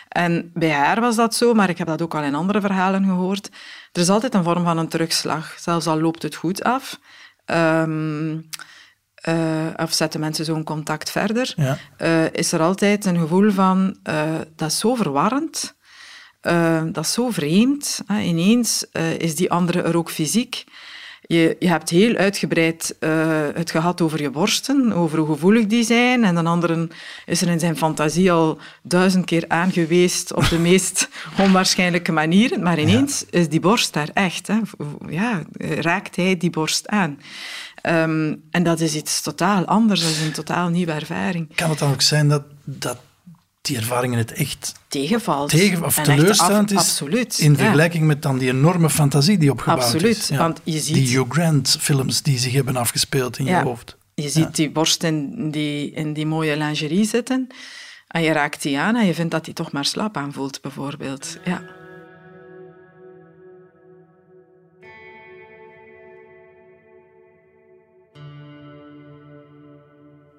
[0.09, 3.05] En bij haar was dat zo, maar ik heb dat ook al in andere verhalen
[3.05, 3.51] gehoord.
[3.93, 6.99] Er is altijd een vorm van een terugslag, zelfs al loopt het goed af.
[7.45, 8.39] Ehm,
[9.23, 9.35] eh,
[9.77, 11.79] of zetten mensen zo'n contact verder, Ja.
[11.97, 14.25] eh, is er altijd een gevoel van, eh,
[14.57, 15.75] dat is zo verwarrend,
[16.93, 18.01] dat is zo vreemd.
[18.07, 18.21] Hè.
[18.21, 18.85] Ineens
[19.19, 20.65] is die andere er ook fysiek.
[21.27, 22.97] Je, je hebt heel uitgebreid
[23.55, 26.25] het gehad over je borsten, over hoe gevoelig die zijn.
[26.25, 26.89] En een andere
[27.27, 31.09] is er in zijn fantasie al duizend keer aangeweest op de meest
[31.45, 32.63] onwaarschijnlijke manieren.
[32.63, 34.47] Maar ineens is die borst daar echt.
[34.47, 34.59] Hè.
[35.09, 37.19] Ja, raakt hij die borst aan.
[37.83, 41.55] Ehm, en dat is iets totaal anders, dat is een totaal nieuwe ervaring.
[41.57, 42.99] Kan het dan ook zijn dat, dat
[43.61, 45.51] die ervaring in het echt Tegenvalt.
[45.51, 46.07] tegen, of af-
[46.71, 47.39] is Absoluut.
[47.39, 47.59] in ja.
[47.59, 50.29] vergelijking met dan die enorme fantasie die opgebouwd Absoluut, is?
[50.29, 50.37] Ja.
[50.37, 53.59] want je ziet- Die Hugh Grant films die zich hebben afgespeeld in Ja.
[53.59, 53.97] je hoofd.
[54.15, 57.47] Je ziet die borst in die, in die mooie lingerie zitten
[58.09, 61.37] en je raakt die aan en je vindt dat die toch maar slap aanvoelt, bijvoorbeeld.
[61.45, 61.63] Ja.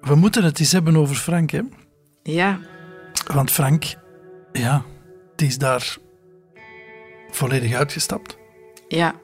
[0.04, 1.60] We moeten het eens hebben over Frank, hè?
[2.22, 2.60] ja,
[3.32, 3.84] Want Frank,
[4.52, 4.84] ja,
[5.36, 5.96] die is daar
[7.30, 8.38] volledig uitgestapt.
[8.88, 9.14] ja.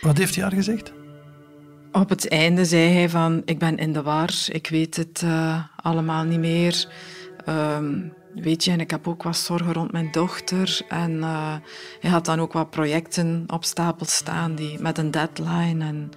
[0.00, 0.92] Wat heeft hij haar gezegd?
[1.92, 5.64] Op het einde zei hij van, ik ben in de war, ik weet het eh,
[5.76, 6.86] allemaal niet meer.
[7.44, 7.98] Ehm,
[8.34, 10.80] weet je, en ik heb ook wat zorgen rond mijn dochter.
[10.88, 11.56] En eh,
[12.00, 15.84] hij had dan ook wat projecten op stapel staan die, met een deadline.
[15.84, 16.10] En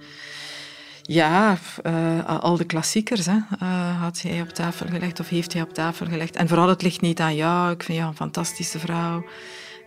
[1.06, 5.62] ja, eh, al de klassiekers hè, eh, had hij op tafel gelegd of heeft hij
[5.62, 6.36] op tafel gelegd.
[6.36, 7.72] En vooral, het ligt niet aan jou.
[7.72, 9.24] Ik vind jou een fantastische vrouw.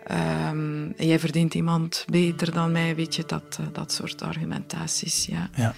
[0.08, 5.26] Ehm, jij verdient iemand beter dan mij, weet je, dat, eh, dat soort argumentaties.
[5.26, 5.50] Ja.
[5.56, 5.74] Ja.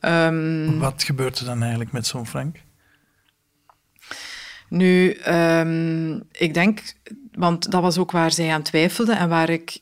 [0.00, 2.56] Ehm, Wat gebeurt er dan eigenlijk met zo'n Frank?
[4.68, 6.80] Nu, ehm, ik denk,
[7.32, 9.78] want dat was ook waar zij aan twijfelde en waar ik,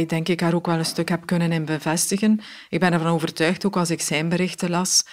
[0.00, 2.40] ik denk ik haar ook wel een stuk heb kunnen in bevestigen.
[2.68, 5.04] Ik ben ervan overtuigd, ook als ik zijn berichten las,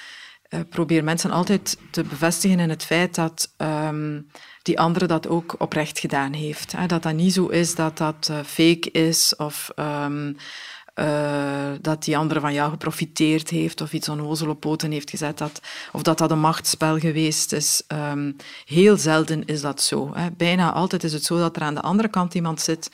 [0.54, 4.22] eh, probeer mensen altijd te bevestigen in het feit dat ehm,
[4.62, 6.72] die andere dat ook oprecht gedaan heeft.
[6.72, 6.86] Hè?
[6.86, 10.34] Dat dat niet zo is dat dat eh, fake is of ehm,
[10.94, 15.38] eh, dat die andere van jou geprofiteerd heeft of iets onnozel op poten heeft gezet,
[15.38, 17.84] dat, of dat dat een machtsspel geweest is.
[17.88, 18.32] Ehm,
[18.66, 20.12] heel zelden is dat zo.
[20.14, 20.32] Hè.
[20.32, 22.90] Bijna altijd is het zo dat er aan de andere kant iemand zit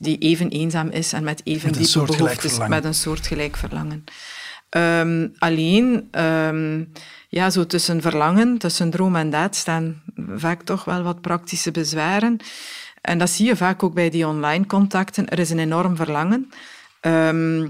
[0.00, 4.04] die even eenzaam is en met even Met diepe behoeftes, met een soortgelijk verlangen.
[4.68, 6.84] Ehm, alleen, ehm,
[7.28, 10.02] ja, zo tussen verlangen, tussen droom en daad staan
[10.36, 12.36] vaak toch wel wat praktische bezwaren.
[13.00, 15.28] En dat zie je vaak ook bij die online contacten.
[15.28, 16.50] Er is een enorm verlangen.
[17.00, 17.68] Ehm,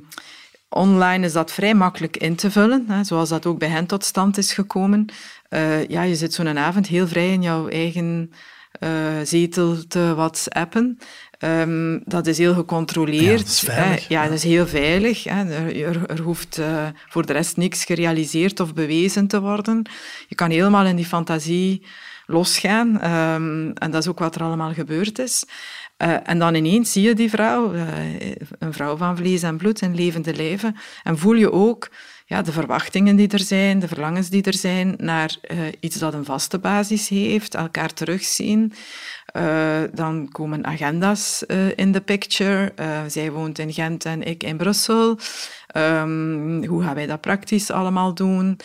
[0.68, 4.04] online is dat vrij makkelijk in te vullen, hè, zoals dat ook bij hen tot
[4.04, 5.06] stand is gekomen.
[5.48, 8.32] Eh, ja, je zit zo'n avond heel vrij in jouw eigen
[8.70, 8.90] eh,
[9.24, 10.98] zetel te whatsappen.
[11.40, 13.28] Ehm, dat is heel gecontroleerd.
[13.28, 14.14] Ja, dat is veilig, hè.
[14.14, 15.24] ja, dat is heel veilig.
[15.24, 15.44] Hè.
[15.44, 19.82] Er, er, hoeft eh, voor de rest niks gerealiseerd of bewezen te worden.
[20.28, 21.82] Je kan helemaal in die fantasie
[22.26, 23.00] losgaan.
[23.00, 25.44] Ehm, en dat is ook wat er allemaal gebeurd is.
[25.96, 27.86] Eh, en dan ineens zie je die vrouw, eh,
[28.58, 30.76] een vrouw van vlees en bloed, in levende lijven.
[31.02, 31.90] En voel je ook
[32.30, 36.14] ja, de verwachtingen die er zijn, de verlangens die er zijn naar eh, iets dat
[36.14, 38.72] een vaste basis heeft, elkaar terugzien.
[39.32, 42.72] Eh, dan komen agenda's eh, in de picture.
[42.76, 45.18] Eh, zij woont in Gent en ik in Brussel.
[45.66, 48.58] Ehm, hoe gaan wij dat praktisch allemaal doen?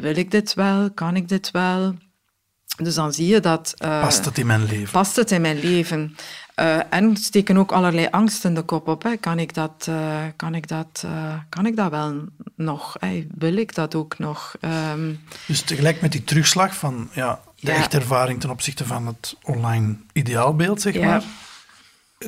[0.00, 0.90] Wil ik dit wel?
[0.90, 1.94] Kan ik dit wel?
[2.76, 3.74] Dus dan zie je dat...
[3.78, 4.90] Past het in mijn leven?
[4.90, 6.16] Past het in mijn leven?
[6.54, 9.02] Eh, en steken ook allerlei angsten de kop op.
[9.02, 9.16] Hè.
[9.16, 12.96] Kan, ik dat, eh, kan, ik dat, eh, kan ik dat wel nog?
[12.98, 13.26] Hè?
[13.34, 14.56] Wil ik dat ook nog?
[14.60, 15.12] Ehm,
[15.46, 17.76] Dus tegelijk met die terugslag van ja, de Ja.
[17.76, 21.06] echte ervaring ten opzichte van het online ideaalbeeld, zeg Ja.
[21.06, 21.22] maar,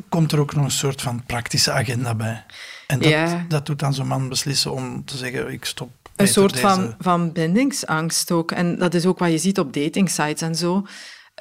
[0.09, 2.45] komt er ook nog een soort van praktische agenda bij.
[2.87, 3.45] En dat, Ja.
[3.49, 5.91] dat doet dan zo'n man beslissen om te zeggen, ik stop.
[6.17, 8.53] Een soort van, van bindingsangst ook.
[8.53, 10.87] En dat is ook wat je ziet op datingsites en zo.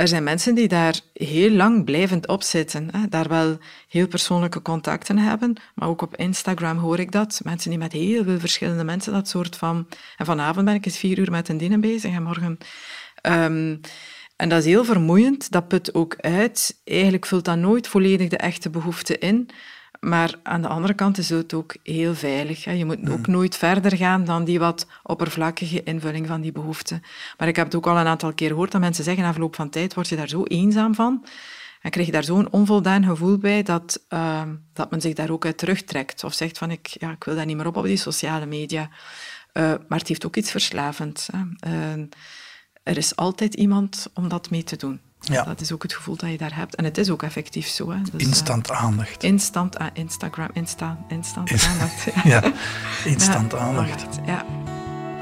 [0.01, 2.87] Er zijn mensen die daar heel lang blijvend op zitten.
[2.91, 3.07] Hè.
[3.07, 3.57] Daar wel
[3.89, 5.55] heel persoonlijke contacten hebben.
[5.75, 7.41] Maar ook op Instagram hoor ik dat.
[7.43, 9.87] Mensen die met heel veel verschillende mensen dat soort van...
[10.17, 12.57] En vanavond ben ik eens vier uur met een dienen bezig en morgen...
[13.15, 13.75] Ehm,
[14.35, 16.81] En dat is heel vermoeiend, dat put ook uit.
[16.83, 19.49] Eigenlijk vult dat nooit volledig de echte behoefte in.
[20.01, 22.63] Maar aan de andere kant is het ook heel veilig.
[22.63, 27.01] Je moet ook nooit verder gaan dan die wat oppervlakkige invulling van die behoefte.
[27.37, 29.55] Maar ik heb het ook al een aantal keer gehoord dat mensen zeggen na verloop
[29.55, 31.25] van tijd word je daar zo eenzaam van
[31.81, 35.45] en krijg je daar zo'n onvoldaan gevoel bij dat, uh, dat men zich daar ook
[35.45, 36.23] uit terugtrekt.
[36.23, 38.89] Of zegt van ik, ja, ik wil daar niet meer op op die sociale media.
[39.53, 41.29] Uh, maar het heeft ook iets verslavends.
[41.31, 41.71] Hè.
[41.71, 42.05] Uh,
[42.83, 44.99] er is altijd iemand om dat mee te doen.
[45.21, 45.43] Ja.
[45.43, 46.75] Dat is ook het gevoel dat je daar hebt.
[46.75, 47.91] En het is ook effectief zo.
[47.91, 47.97] Hè.
[48.11, 49.23] Dus, instant uh, aandacht.
[49.23, 52.07] Instant uh, Instagram, Insta, instant Is, aandacht.
[52.23, 52.41] ja,
[53.05, 54.05] instant ja, aandacht.
[54.25, 54.45] Ja.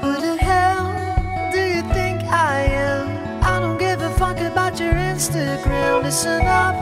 [0.00, 0.82] Who the hell
[1.52, 3.08] do you think I am?
[3.42, 6.02] I don't give a fuck about your Instagram.
[6.02, 6.74] Listen up,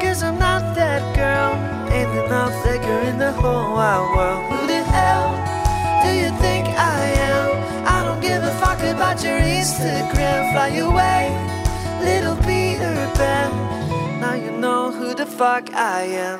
[0.00, 1.52] cause I'm not that girl.
[1.90, 4.44] Ain't enough liquor in the whole wide world.
[4.50, 5.36] Who the hell
[6.02, 7.00] do you think I
[7.32, 7.48] am?
[7.86, 10.52] I don't give a fuck about your Instagram.
[10.52, 11.28] Fly away,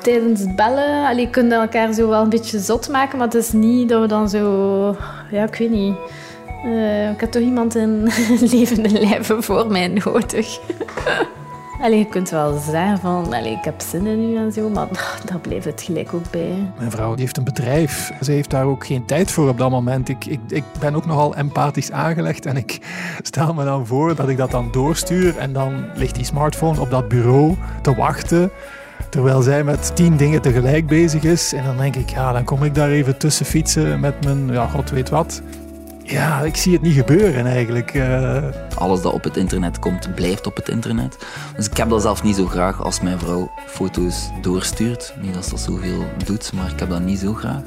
[0.01, 3.35] Tijdens het bellen, allee, kunnen we elkaar zo wel een beetje zot maken, maar het
[3.35, 4.95] is niet dat we dan zo...
[5.31, 5.95] Ja, ik weet niet.
[6.65, 8.11] Uh, ik heb toch iemand in
[8.51, 10.59] levende lijven voor mij nodig.
[11.81, 14.87] Allee, je kunt wel zeggen van, allee, ik heb zin in u en zo, maar
[15.25, 16.71] daar blijft het gelijk ook bij.
[16.77, 18.11] Mijn vrouw die heeft een bedrijf.
[18.21, 20.09] Ze heeft daar ook geen tijd voor op dat moment.
[20.09, 22.79] Ik, ik, ik ben ook nogal empathisch aangelegd en ik
[23.21, 26.89] stel me dan voor dat ik dat dan doorstuur en dan ligt die smartphone op
[26.89, 28.51] dat bureau te wachten
[29.09, 31.53] terwijl zij met tien dingen tegelijk bezig is.
[31.53, 34.67] En dan denk ik, ja, dan kom ik daar even tussen fietsen met mijn, ja,
[34.67, 35.41] god weet wat.
[36.09, 37.93] Ja, ik zie het niet gebeuren eigenlijk.
[37.93, 38.43] Uh...
[38.75, 41.17] Alles dat op het internet komt, blijft op het internet.
[41.55, 45.13] Dus ik heb dat zelf niet zo graag als mijn vrouw foto's doorstuurt.
[45.21, 47.61] Niet dat ze dat zoveel doet, maar ik heb dat niet zo graag.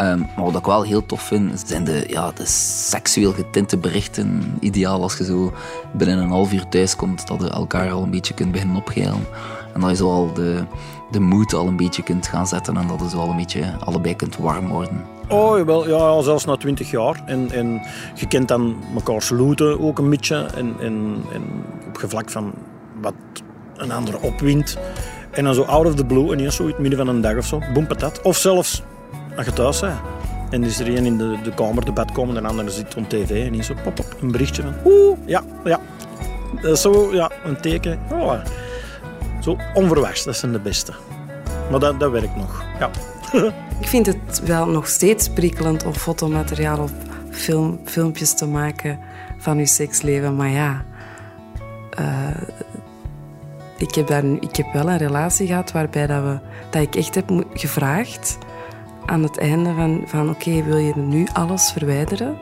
[0.00, 4.56] Um, maar wat ik wel heel tof vind, zijn de, ja, de seksueel getinte berichten.
[4.60, 5.52] Ideaal als je zo
[5.92, 9.26] binnen een half uur thuis komt, dat je elkaar al een beetje kunt beginnen opgeilen.
[9.74, 10.64] En dat je zo al de,
[11.10, 13.76] de moed al een beetje kunt gaan zetten en dat je zo al een beetje
[13.84, 15.11] allebei kunt warm worden.
[15.28, 17.22] Oh, wel, ja, zelfs na twintig jaar.
[17.26, 17.80] En, en
[18.14, 20.46] je kent dan elkaar saluten ook een beetje.
[20.54, 21.42] En, en, en
[21.88, 22.52] op gevlak van
[23.00, 23.14] wat
[23.76, 24.78] een andere opwint.
[25.30, 27.36] En dan zo out of the blue, ineens zo in het midden van een dag
[27.36, 28.22] of zo, boem patat.
[28.22, 28.82] Of zelfs
[29.36, 30.00] als je thuis bent.
[30.50, 32.96] En is er een in de, de kamer, de bed komen, en de andere zit
[32.96, 33.46] op tv.
[33.46, 35.80] En die zo pop, pop, een berichtje van, oeh, ja, ja.
[36.60, 37.98] Dat is zo, ja, een teken.
[38.10, 38.34] Oh,
[39.40, 40.92] zo onverwachts, dat zijn de beste.
[41.70, 42.90] Maar dat, dat werkt nog, ja.
[43.80, 46.92] Ik vind het wel nog steeds prikkelend om fotomateriaal of
[47.30, 48.98] film, filmpjes te maken
[49.38, 50.36] van je seksleven.
[50.36, 50.84] Maar ja,
[52.00, 52.42] uh,
[53.76, 56.38] ik, heb daar, ik heb wel een relatie gehad waarbij dat, we,
[56.70, 58.38] dat ik echt heb gevraagd
[59.06, 62.36] aan het einde van, van oké, wil je nu alles verwijderen?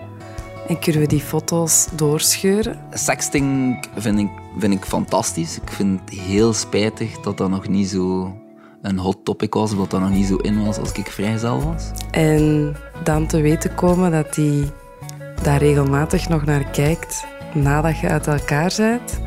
[0.69, 2.79] En kunnen we die foto's doorscheuren?
[2.91, 5.61] Sexting vind ik, vind ik fantastisch.
[5.61, 8.35] Ik vind het heel spijtig dat dat nog niet zo
[8.83, 11.63] een hot topic was, of dat dat nog niet zo in was als ik vrijgezel
[11.65, 11.91] was.
[12.11, 14.73] En dan te weten komen dat hij
[15.43, 19.21] daar regelmatig nog naar kijkt nadat je uit elkaar bent,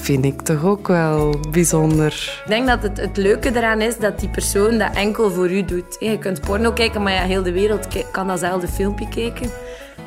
[0.00, 2.40] vind ik toch ook wel bijzonder.
[2.44, 5.64] Ik denk dat het, het leuke eraan is dat die persoon dat enkel voor u
[5.64, 5.96] doet.
[6.00, 9.50] Je kunt porno kijken, maar ja, heel de wereld kan datzelfde filmpje kijken.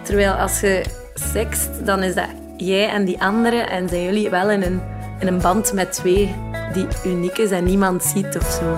[0.02, 4.50] Terwijl als je sext, dan is dat jij en die andere en zijn jullie wel
[4.52, 4.82] in een,
[5.20, 6.36] in een band met twee
[6.74, 8.78] die uniek is en niemand ziet of zo.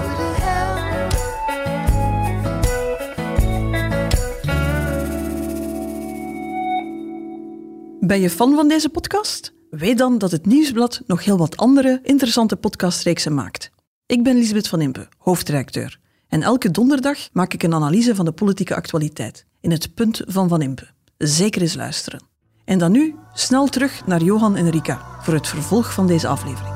[8.00, 9.54] Ben je fan van deze podcast?
[9.70, 13.72] Weet dan dat het Nieuwsblad nog heel wat andere interessante podcastreeksen maakt.
[14.06, 16.00] Ik ben Lisbeth van Impe, hoofdredacteur.
[16.28, 20.50] En elke donderdag maak ik een analyse van de politieke actualiteit in het punt van
[20.50, 20.88] Van Impe.
[21.18, 22.24] Zeker eens luisteren.
[22.66, 26.73] En dan nu snel terug naar Johan en Rika voor het vervolg van deze aflevering.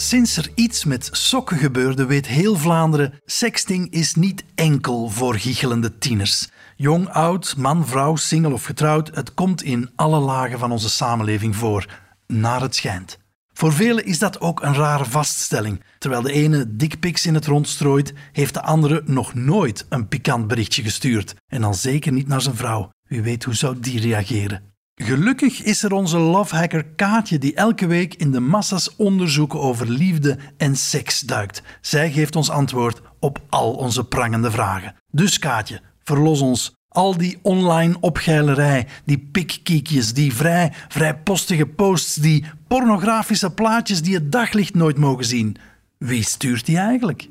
[0.00, 5.98] Sinds er iets met sokken gebeurde, weet heel Vlaanderen: sexting is niet enkel voor giechelende
[5.98, 6.48] tieners.
[6.76, 11.56] Jong, oud, man, vrouw, single of getrouwd, het komt in alle lagen van onze samenleving
[11.56, 11.86] voor,
[12.26, 13.18] naar het schijnt.
[13.52, 15.84] Voor velen is dat ook een rare vaststelling.
[15.98, 20.46] Terwijl de ene dickpics in het rond strooit, heeft de andere nog nooit een pikant
[20.46, 21.34] berichtje gestuurd.
[21.46, 22.90] En dan zeker niet naar zijn vrouw.
[23.08, 24.69] Wie weet hoe zou die reageren?
[25.02, 30.38] Gelukkig is er onze lovehacker Kaatje die elke week in de massa's onderzoeken over liefde
[30.56, 31.62] en seks duikt.
[31.80, 34.94] Zij geeft ons antwoord op al onze prangende vragen.
[35.10, 36.74] Dus Kaatje, verlos ons.
[36.88, 44.32] Al die online opgeilerij, die pikkiekjes, die vrij, vrijpostige posts, die pornografische plaatjes die het
[44.32, 45.56] daglicht nooit mogen zien.
[45.98, 47.28] Wie stuurt die eigenlijk?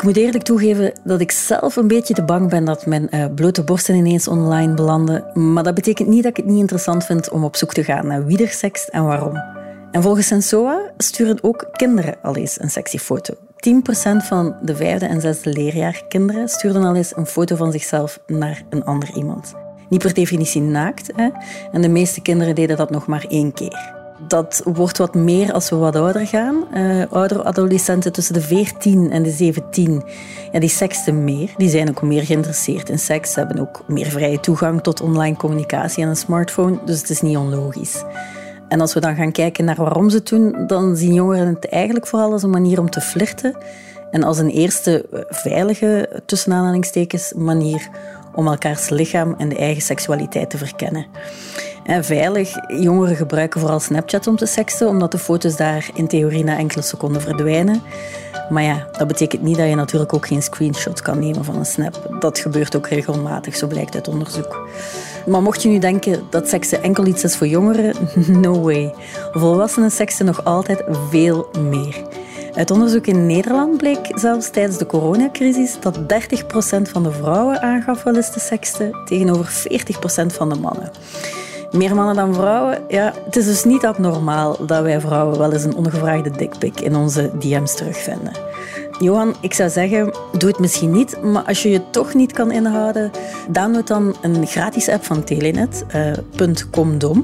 [0.00, 3.24] Ik moet eerlijk toegeven dat ik zelf een beetje te bang ben dat mijn uh,
[3.34, 5.52] blote borsten ineens online belanden.
[5.52, 8.06] Maar dat betekent niet dat ik het niet interessant vind om op zoek te gaan
[8.06, 9.42] naar wie er sext en waarom.
[9.90, 13.34] En volgens Sensoa sturen ook kinderen al eens een sexy foto.
[13.34, 13.38] 10%
[14.16, 18.62] van de vijfde en zesde leerjaar kinderen stuurden al eens een foto van zichzelf naar
[18.70, 19.54] een ander iemand.
[19.88, 21.28] Niet per definitie naakt, hè?
[21.72, 23.99] en de meeste kinderen deden dat nog maar één keer.
[24.28, 26.64] Dat wordt wat meer als we wat ouder gaan.
[26.74, 30.02] Uh, oudere adolescenten tussen de 14 en de 17,
[30.52, 31.50] ja, die seksten meer.
[31.56, 33.32] Die zijn ook meer geïnteresseerd in seks.
[33.32, 36.78] Ze hebben ook meer vrije toegang tot online communicatie en een smartphone.
[36.84, 38.02] Dus het is niet onlogisch.
[38.68, 41.68] En als we dan gaan kijken naar waarom ze het doen, dan zien jongeren het
[41.68, 43.56] eigenlijk vooral als een manier om te flirten.
[44.10, 47.88] En als een eerste eh, veilige, tussen aanhalingstekens, manier
[48.34, 51.06] om elkaars lichaam en de eigen seksualiteit te verkennen.
[51.90, 56.44] En veilig, jongeren gebruiken vooral Snapchat om te seksen, omdat de foto's daar in theorie
[56.44, 57.82] na enkele seconden verdwijnen.
[58.48, 61.66] Maar ja, dat betekent niet dat je natuurlijk ook geen screenshot kan nemen van een
[61.66, 62.16] snap.
[62.20, 64.68] Dat gebeurt ook regelmatig, zo blijkt uit onderzoek.
[65.26, 67.94] Maar mocht je nu denken dat seksen enkel iets is voor jongeren,
[68.42, 68.94] no way.
[69.32, 72.02] Volwassenen seksen nog altijd veel meer.
[72.54, 76.02] Uit onderzoek in Nederland bleek zelfs tijdens de coronacrisis dat 30%
[76.82, 79.66] van de vrouwen aangaf wel eens te seksten tegenover
[80.24, 80.90] 40% van de mannen.
[81.72, 82.78] Meer mannen dan vrouwen?
[82.88, 86.96] Ja, het is dus niet abnormaal dat wij vrouwen wel eens een ongevraagde dikpik in
[86.96, 88.32] onze DM's terugvinden.
[88.98, 92.52] Johan, ik zou zeggen, doe het misschien niet, maar als je je toch niet kan
[92.52, 93.10] inhouden,
[93.48, 97.16] download dan een gratis app van Telenet, uh.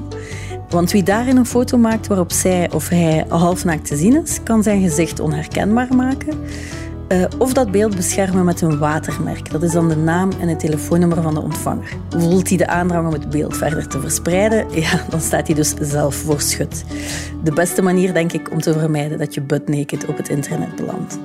[0.69, 4.63] Want wie daarin een foto maakt waarop zij of hij halfnaakt te zien is, kan
[4.63, 6.39] zijn gezicht onherkenbaar maken.
[7.11, 9.51] Uh, of dat beeld beschermen met een watermerk.
[9.51, 11.97] Dat is dan de naam en het telefoonnummer van de ontvanger.
[12.09, 15.73] Voelt hij de aandrang om het beeld verder te verspreiden, ja, dan staat hij dus
[15.81, 16.85] zelf voor schut.
[17.43, 20.75] De beste manier, denk ik, om te vermijden dat je butt naked op het internet
[20.75, 21.19] belandt.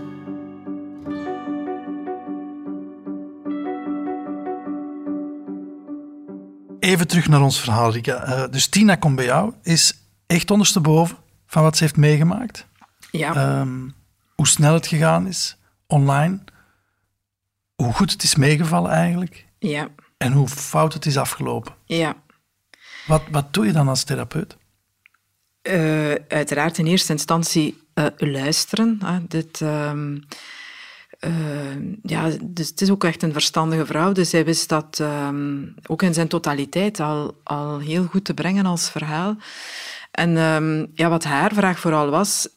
[6.79, 8.29] Even terug naar ons verhaal, Rika.
[8.29, 9.93] Uh, dus Tina komt bij jou, is
[10.27, 11.17] echt ondersteboven
[11.47, 12.67] van wat ze heeft meegemaakt.
[13.11, 13.61] Ja.
[13.61, 13.95] Um,
[14.35, 15.57] hoe snel het gegaan is,
[15.93, 16.39] online.
[17.75, 19.47] Hoe goed het is meegevallen eigenlijk.
[19.59, 19.89] Ja.
[20.17, 21.75] En hoe fout het is afgelopen.
[21.85, 22.17] Ja.
[23.07, 24.57] Wat, wat doe je dan als therapeut?
[25.63, 29.01] Uh, uiteraard in eerste instantie uh, luisteren.
[29.29, 29.61] dit...
[29.61, 29.93] Uh,
[31.21, 34.13] uh, ja, dus het is ook echt een verstandige vrouw.
[34.13, 38.67] Dus hij wist dat um, ook in zijn totaliteit al, al heel goed te brengen
[38.67, 39.37] als verhaal.
[40.11, 42.49] En um, ja, wat haar vraag vooral was,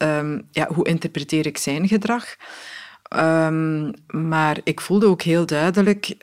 [0.52, 2.36] ja, hoe interpreteer ik zijn gedrag?
[4.08, 6.16] Maar ik voelde ook heel duidelijk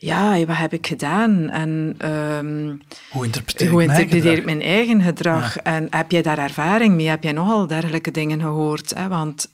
[0.00, 1.50] ja, wat heb ik gedaan?
[1.50, 2.80] En, um,
[3.10, 5.56] hoe interpreteer, hoe ik, interpreteer ik mijn eigen gedrag?
[5.56, 7.08] En heb jij daar ervaring mee?
[7.08, 8.94] Heb jij nogal dergelijke dingen gehoord?
[8.94, 9.08] Hè?
[9.08, 9.52] Want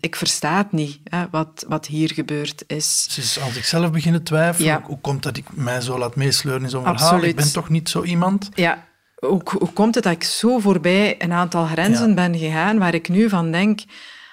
[0.00, 3.08] ik versta het niet, hè, wat, wat hier gebeurd is.
[3.14, 4.82] Dus als ik zelf begin te twijfelen, ja.
[4.84, 7.22] hoe, komt dat ik mij zo laat meesleuren in zo'n verhaal?
[7.22, 8.48] Ik ben toch niet zo iemand?
[8.54, 8.84] Ja,
[9.16, 12.14] hoe, hoe komt het dat ik zo voorbij een aantal grenzen ja.
[12.14, 13.80] ben gegaan, waar ik nu van denk...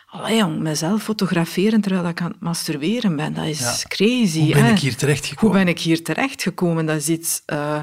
[0.09, 3.87] Allee, jong, mezelf fotograferen terwijl ik aan het masturberen ben, dat is ja.
[3.87, 4.39] crazy.
[4.39, 4.71] Hoe ben hè?
[4.71, 5.55] ik hier terechtgekomen?
[5.55, 6.85] Hoe ben ik hier terechtgekomen?
[6.85, 7.41] Dat is iets...
[7.53, 7.81] Uh,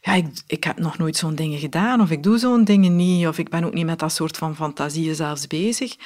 [0.00, 3.26] ja, ik, ik heb nog nooit zo'n dingen gedaan, of ik doe zo'n dingen niet,
[3.26, 5.96] of ik ben ook niet met dat soort van fantasieën zelfs bezig.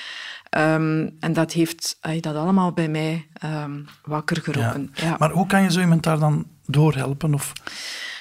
[0.50, 4.90] Um, en dat heeft dat allemaal bij mij um, wakker geroepen.
[4.94, 5.04] Ja.
[5.06, 5.16] Ja.
[5.18, 7.34] Maar hoe kan je zo iemand daar dan doorhelpen?
[7.34, 7.52] Of...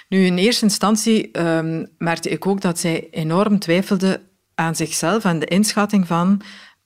[0.10, 4.22] Nu, in eerste instantie um, merkte ik ook dat zij enorm twijfelde
[4.56, 6.42] aan zichzelf en de inschatting van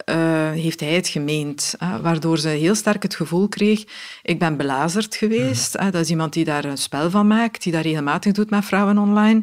[0.05, 1.75] uh, heeft hij het gemeend.
[2.01, 3.83] Waardoor ze heel sterk het gevoel kreeg,
[4.23, 5.79] ik ben belazerd geweest.
[5.79, 5.85] Mm.
[5.85, 8.65] Uh, dat is iemand die daar een spel van maakt, die dat regelmatig doet met
[8.65, 9.41] vrouwen online.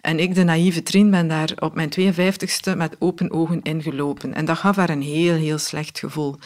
[0.00, 4.34] En ik, de naïeve Trien, ben daar op mijn 52ste met open ogen ingelopen.
[4.34, 6.36] En dat gaf haar een heel, heel slecht gevoel.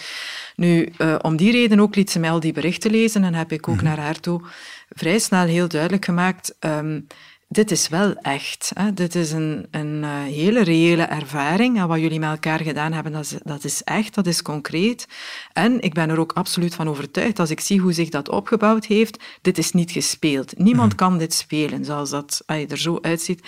[0.56, 0.92] Nu,
[1.22, 3.76] om die reden ook liet ze mij al die berichten lezen en heb ik ook
[3.76, 3.84] mm.
[3.84, 4.42] naar haar toe
[4.88, 6.56] vrij snel heel duidelijk gemaakt...
[6.60, 7.06] Um,
[7.48, 8.70] dit is wel echt.
[8.74, 8.92] Hè.
[8.92, 11.78] Dit is een, een uh, hele reële ervaring.
[11.78, 15.06] En wat jullie met elkaar gedaan hebben, dat is, dat is echt, dat is concreet.
[15.52, 18.84] En ik ben er ook absoluut van overtuigd, als ik zie hoe zich dat opgebouwd
[18.84, 20.58] heeft, dit is niet gespeeld.
[20.58, 20.96] Niemand mm.
[20.96, 23.40] kan dit spelen, zoals dat als je er zo uitziet.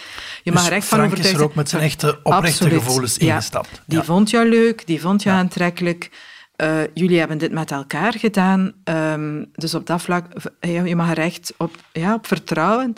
[0.43, 2.47] Je dus mag er echt Frank van overtuigd is er ook met zijn echte oprechte
[2.47, 2.83] absoluut.
[2.83, 3.27] gevoelens ja.
[3.27, 3.83] ingestapt.
[3.87, 4.05] Die ja.
[4.05, 5.43] vond jou leuk, die vond jou ja.
[5.43, 6.11] aantrekkelijk.
[6.57, 8.73] Uh, jullie hebben dit met elkaar gedaan.
[8.85, 10.27] Um, dus op dat vlak,
[10.61, 12.95] je mag er echt op, ja, op vertrouwen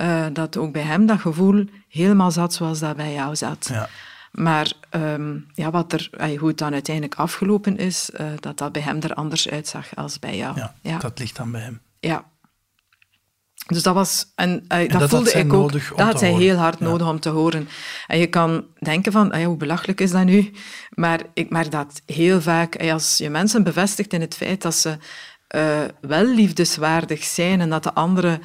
[0.00, 3.68] uh, dat ook bij hem dat gevoel helemaal zat zoals dat bij jou zat.
[3.72, 3.88] Ja.
[4.30, 8.82] Maar um, ja, wat er, hoe het dan uiteindelijk afgelopen is, uh, dat dat bij
[8.82, 10.56] hem er anders uitzag als bij jou.
[10.56, 10.98] Ja, ja.
[10.98, 11.80] dat ligt dan bij hem.
[12.00, 12.24] Ja.
[13.66, 14.26] Dus dat was...
[14.34, 15.72] En, uh, dat, voelde ik ook.
[15.72, 16.38] Dat had horen.
[16.38, 16.84] heel hard Ja.
[16.84, 17.68] nodig om te horen.
[18.06, 20.52] En je kan denken van, ja, hoe belachelijk is dat nu?
[20.90, 24.74] Maar ik merk dat heel vaak, eh, als je mensen bevestigt in het feit dat
[24.74, 24.96] ze
[25.46, 28.40] eh, wel liefdeswaardig zijn en dat de andere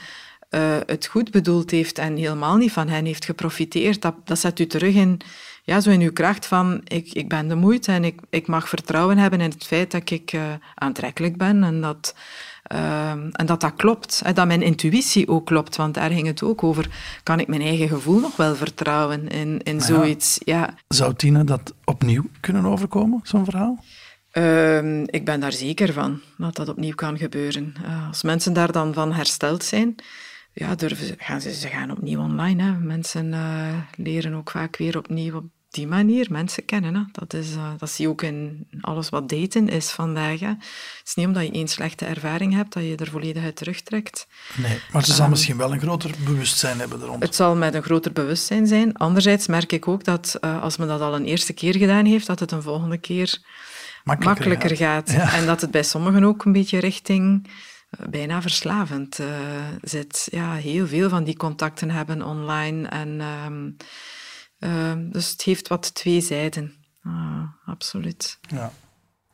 [0.50, 4.60] eh, het goed bedoeld heeft en helemaal niet van hen heeft geprofiteerd, dat, dat zet
[4.60, 5.22] u terug in,
[5.64, 8.70] ja, zo in uw kracht van ik, ik ben de moeite en ik, ik mag
[8.70, 10.42] vertrouwen hebben in het feit dat ik eh,
[10.76, 12.16] aantrekkelijk ben en dat,
[12.64, 14.22] eh, en dat dat klopt.
[14.24, 16.90] Hè, dat mijn intuïtie ook klopt, want daar ging het ook over.
[17.24, 19.82] Kan ik mijn eigen gevoel nog wel vertrouwen in, in Ja.
[19.82, 20.40] zoiets?
[20.46, 20.74] Ja.
[20.88, 23.84] Zou Tina dat opnieuw kunnen overkomen, zo'n verhaal?
[24.32, 27.74] Ehm, ik ben daar zeker van dat dat opnieuw kan gebeuren.
[28.08, 29.96] Als mensen daar dan van hersteld zijn,
[30.60, 32.64] ja, durven ze, gaan ze, ze gaan opnieuw online.
[32.64, 32.72] Hè.
[32.72, 36.96] Mensen eh, leren ook vaak weer opnieuw op die manier mensen kennen.
[36.96, 37.02] Hè.
[37.12, 40.40] Dat, is, eh, dat zie je ook in alles wat daten is vandaag.
[40.40, 40.48] Hè.
[40.48, 44.28] Het is niet omdat je één slechte ervaring hebt dat je er volledig uit terugtrekt.
[44.58, 47.22] Nee, maar ze zal Ehm, misschien wel een groter bewustzijn hebben erom.
[47.22, 48.98] Het zal met een groter bewustzijn zijn.
[48.98, 52.28] Anderzijds merk ik ook dat eh, als men dat al een eerste keer gedaan heeft,
[52.28, 53.40] dat het een volgende keer
[54.04, 55.10] Makkelijker makkelijker, gaat.
[55.10, 55.32] gaat.
[55.32, 55.38] Ja.
[55.38, 57.48] En dat het bij sommigen ook een beetje richting
[57.90, 59.28] bijna verslavend eh,
[59.82, 60.28] zit.
[60.32, 62.88] Ja, heel veel van die contacten hebben online.
[62.88, 63.70] En, ehm,
[64.60, 66.74] ehm, dus het heeft wat twee zijden.
[67.04, 68.40] Ah, absoluut.
[68.48, 68.72] Ja.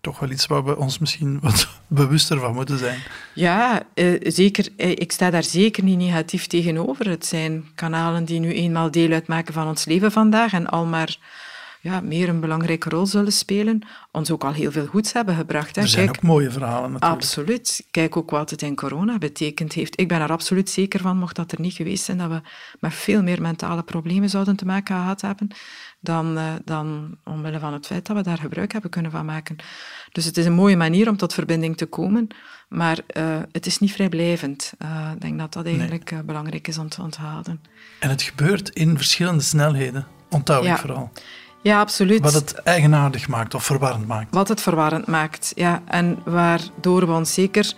[0.01, 2.99] Toch wel iets waar we ons misschien wat bewuster van moeten zijn.
[3.33, 4.67] Ja, eh, zeker.
[4.77, 7.09] Eh, ik sta daar zeker niet negatief tegenover.
[7.09, 11.17] Het zijn kanalen die nu eenmaal deel uitmaken van ons leven vandaag en al maar
[11.85, 13.81] ja, meer een belangrijke rol zullen spelen.
[14.11, 15.75] Ons ook al heel veel goeds hebben gebracht.
[15.75, 15.81] Hè.
[15.81, 17.21] Er zijn Kijk, ook mooie verhalen natuurlijk.
[17.21, 17.87] Absoluut.
[17.91, 19.99] Kijk ook wat het in corona betekend heeft.
[19.99, 22.41] Ik ben er absoluut zeker van, mocht dat er niet geweest zijn, dat we
[22.79, 25.47] met veel meer mentale problemen zouden te maken gehad hebben
[26.05, 29.55] dan, eh, dan omwille van het feit dat we daar gebruik hebben kunnen van maken.
[30.11, 32.27] Dus het is een mooie manier om tot verbinding te komen,
[32.69, 34.73] maar eh, het is niet vrijblijvend.
[34.77, 37.61] Eh, ik denk dat dat eigenlijk belangrijk is om te onthouden.
[37.99, 40.07] En het gebeurt in verschillende snelheden.
[40.29, 40.73] Onthoud Ja.
[40.73, 41.11] ik vooral.
[41.65, 42.21] Ja, absoluut.
[42.21, 44.27] Wat het eigenaardig maakt of verwarrend maakt.
[44.29, 45.81] Wat het verwarrend maakt, ja.
[45.87, 47.73] En waardoor we ons zeker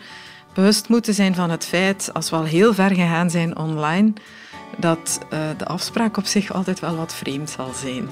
[0.54, 4.14] bewust moeten zijn van het feit, als we al heel ver gegaan zijn online,
[4.78, 8.10] dat eh, de afspraak op zich altijd wel wat vreemd zal zijn.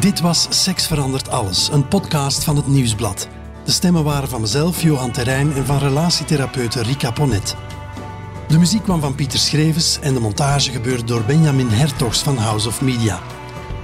[0.00, 3.28] Dit was Seks verandert alles, een podcast van het Nieuwsblad.
[3.64, 7.56] De stemmen waren van mezelf, Johan Terrein, en van relatietherapeute Rika Ponet.
[8.52, 12.68] De muziek kwam van Pieter Schrevens en de montage gebeurde door Benjamin Hertogs van House
[12.68, 13.20] of Media.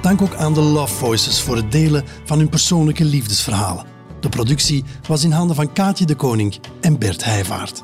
[0.00, 3.84] Dank ook aan de Love Voices voor het delen van hun persoonlijke liefdesverhalen.
[4.20, 7.82] De productie was in handen van Kaatje de Koning en Bert Heijvaart.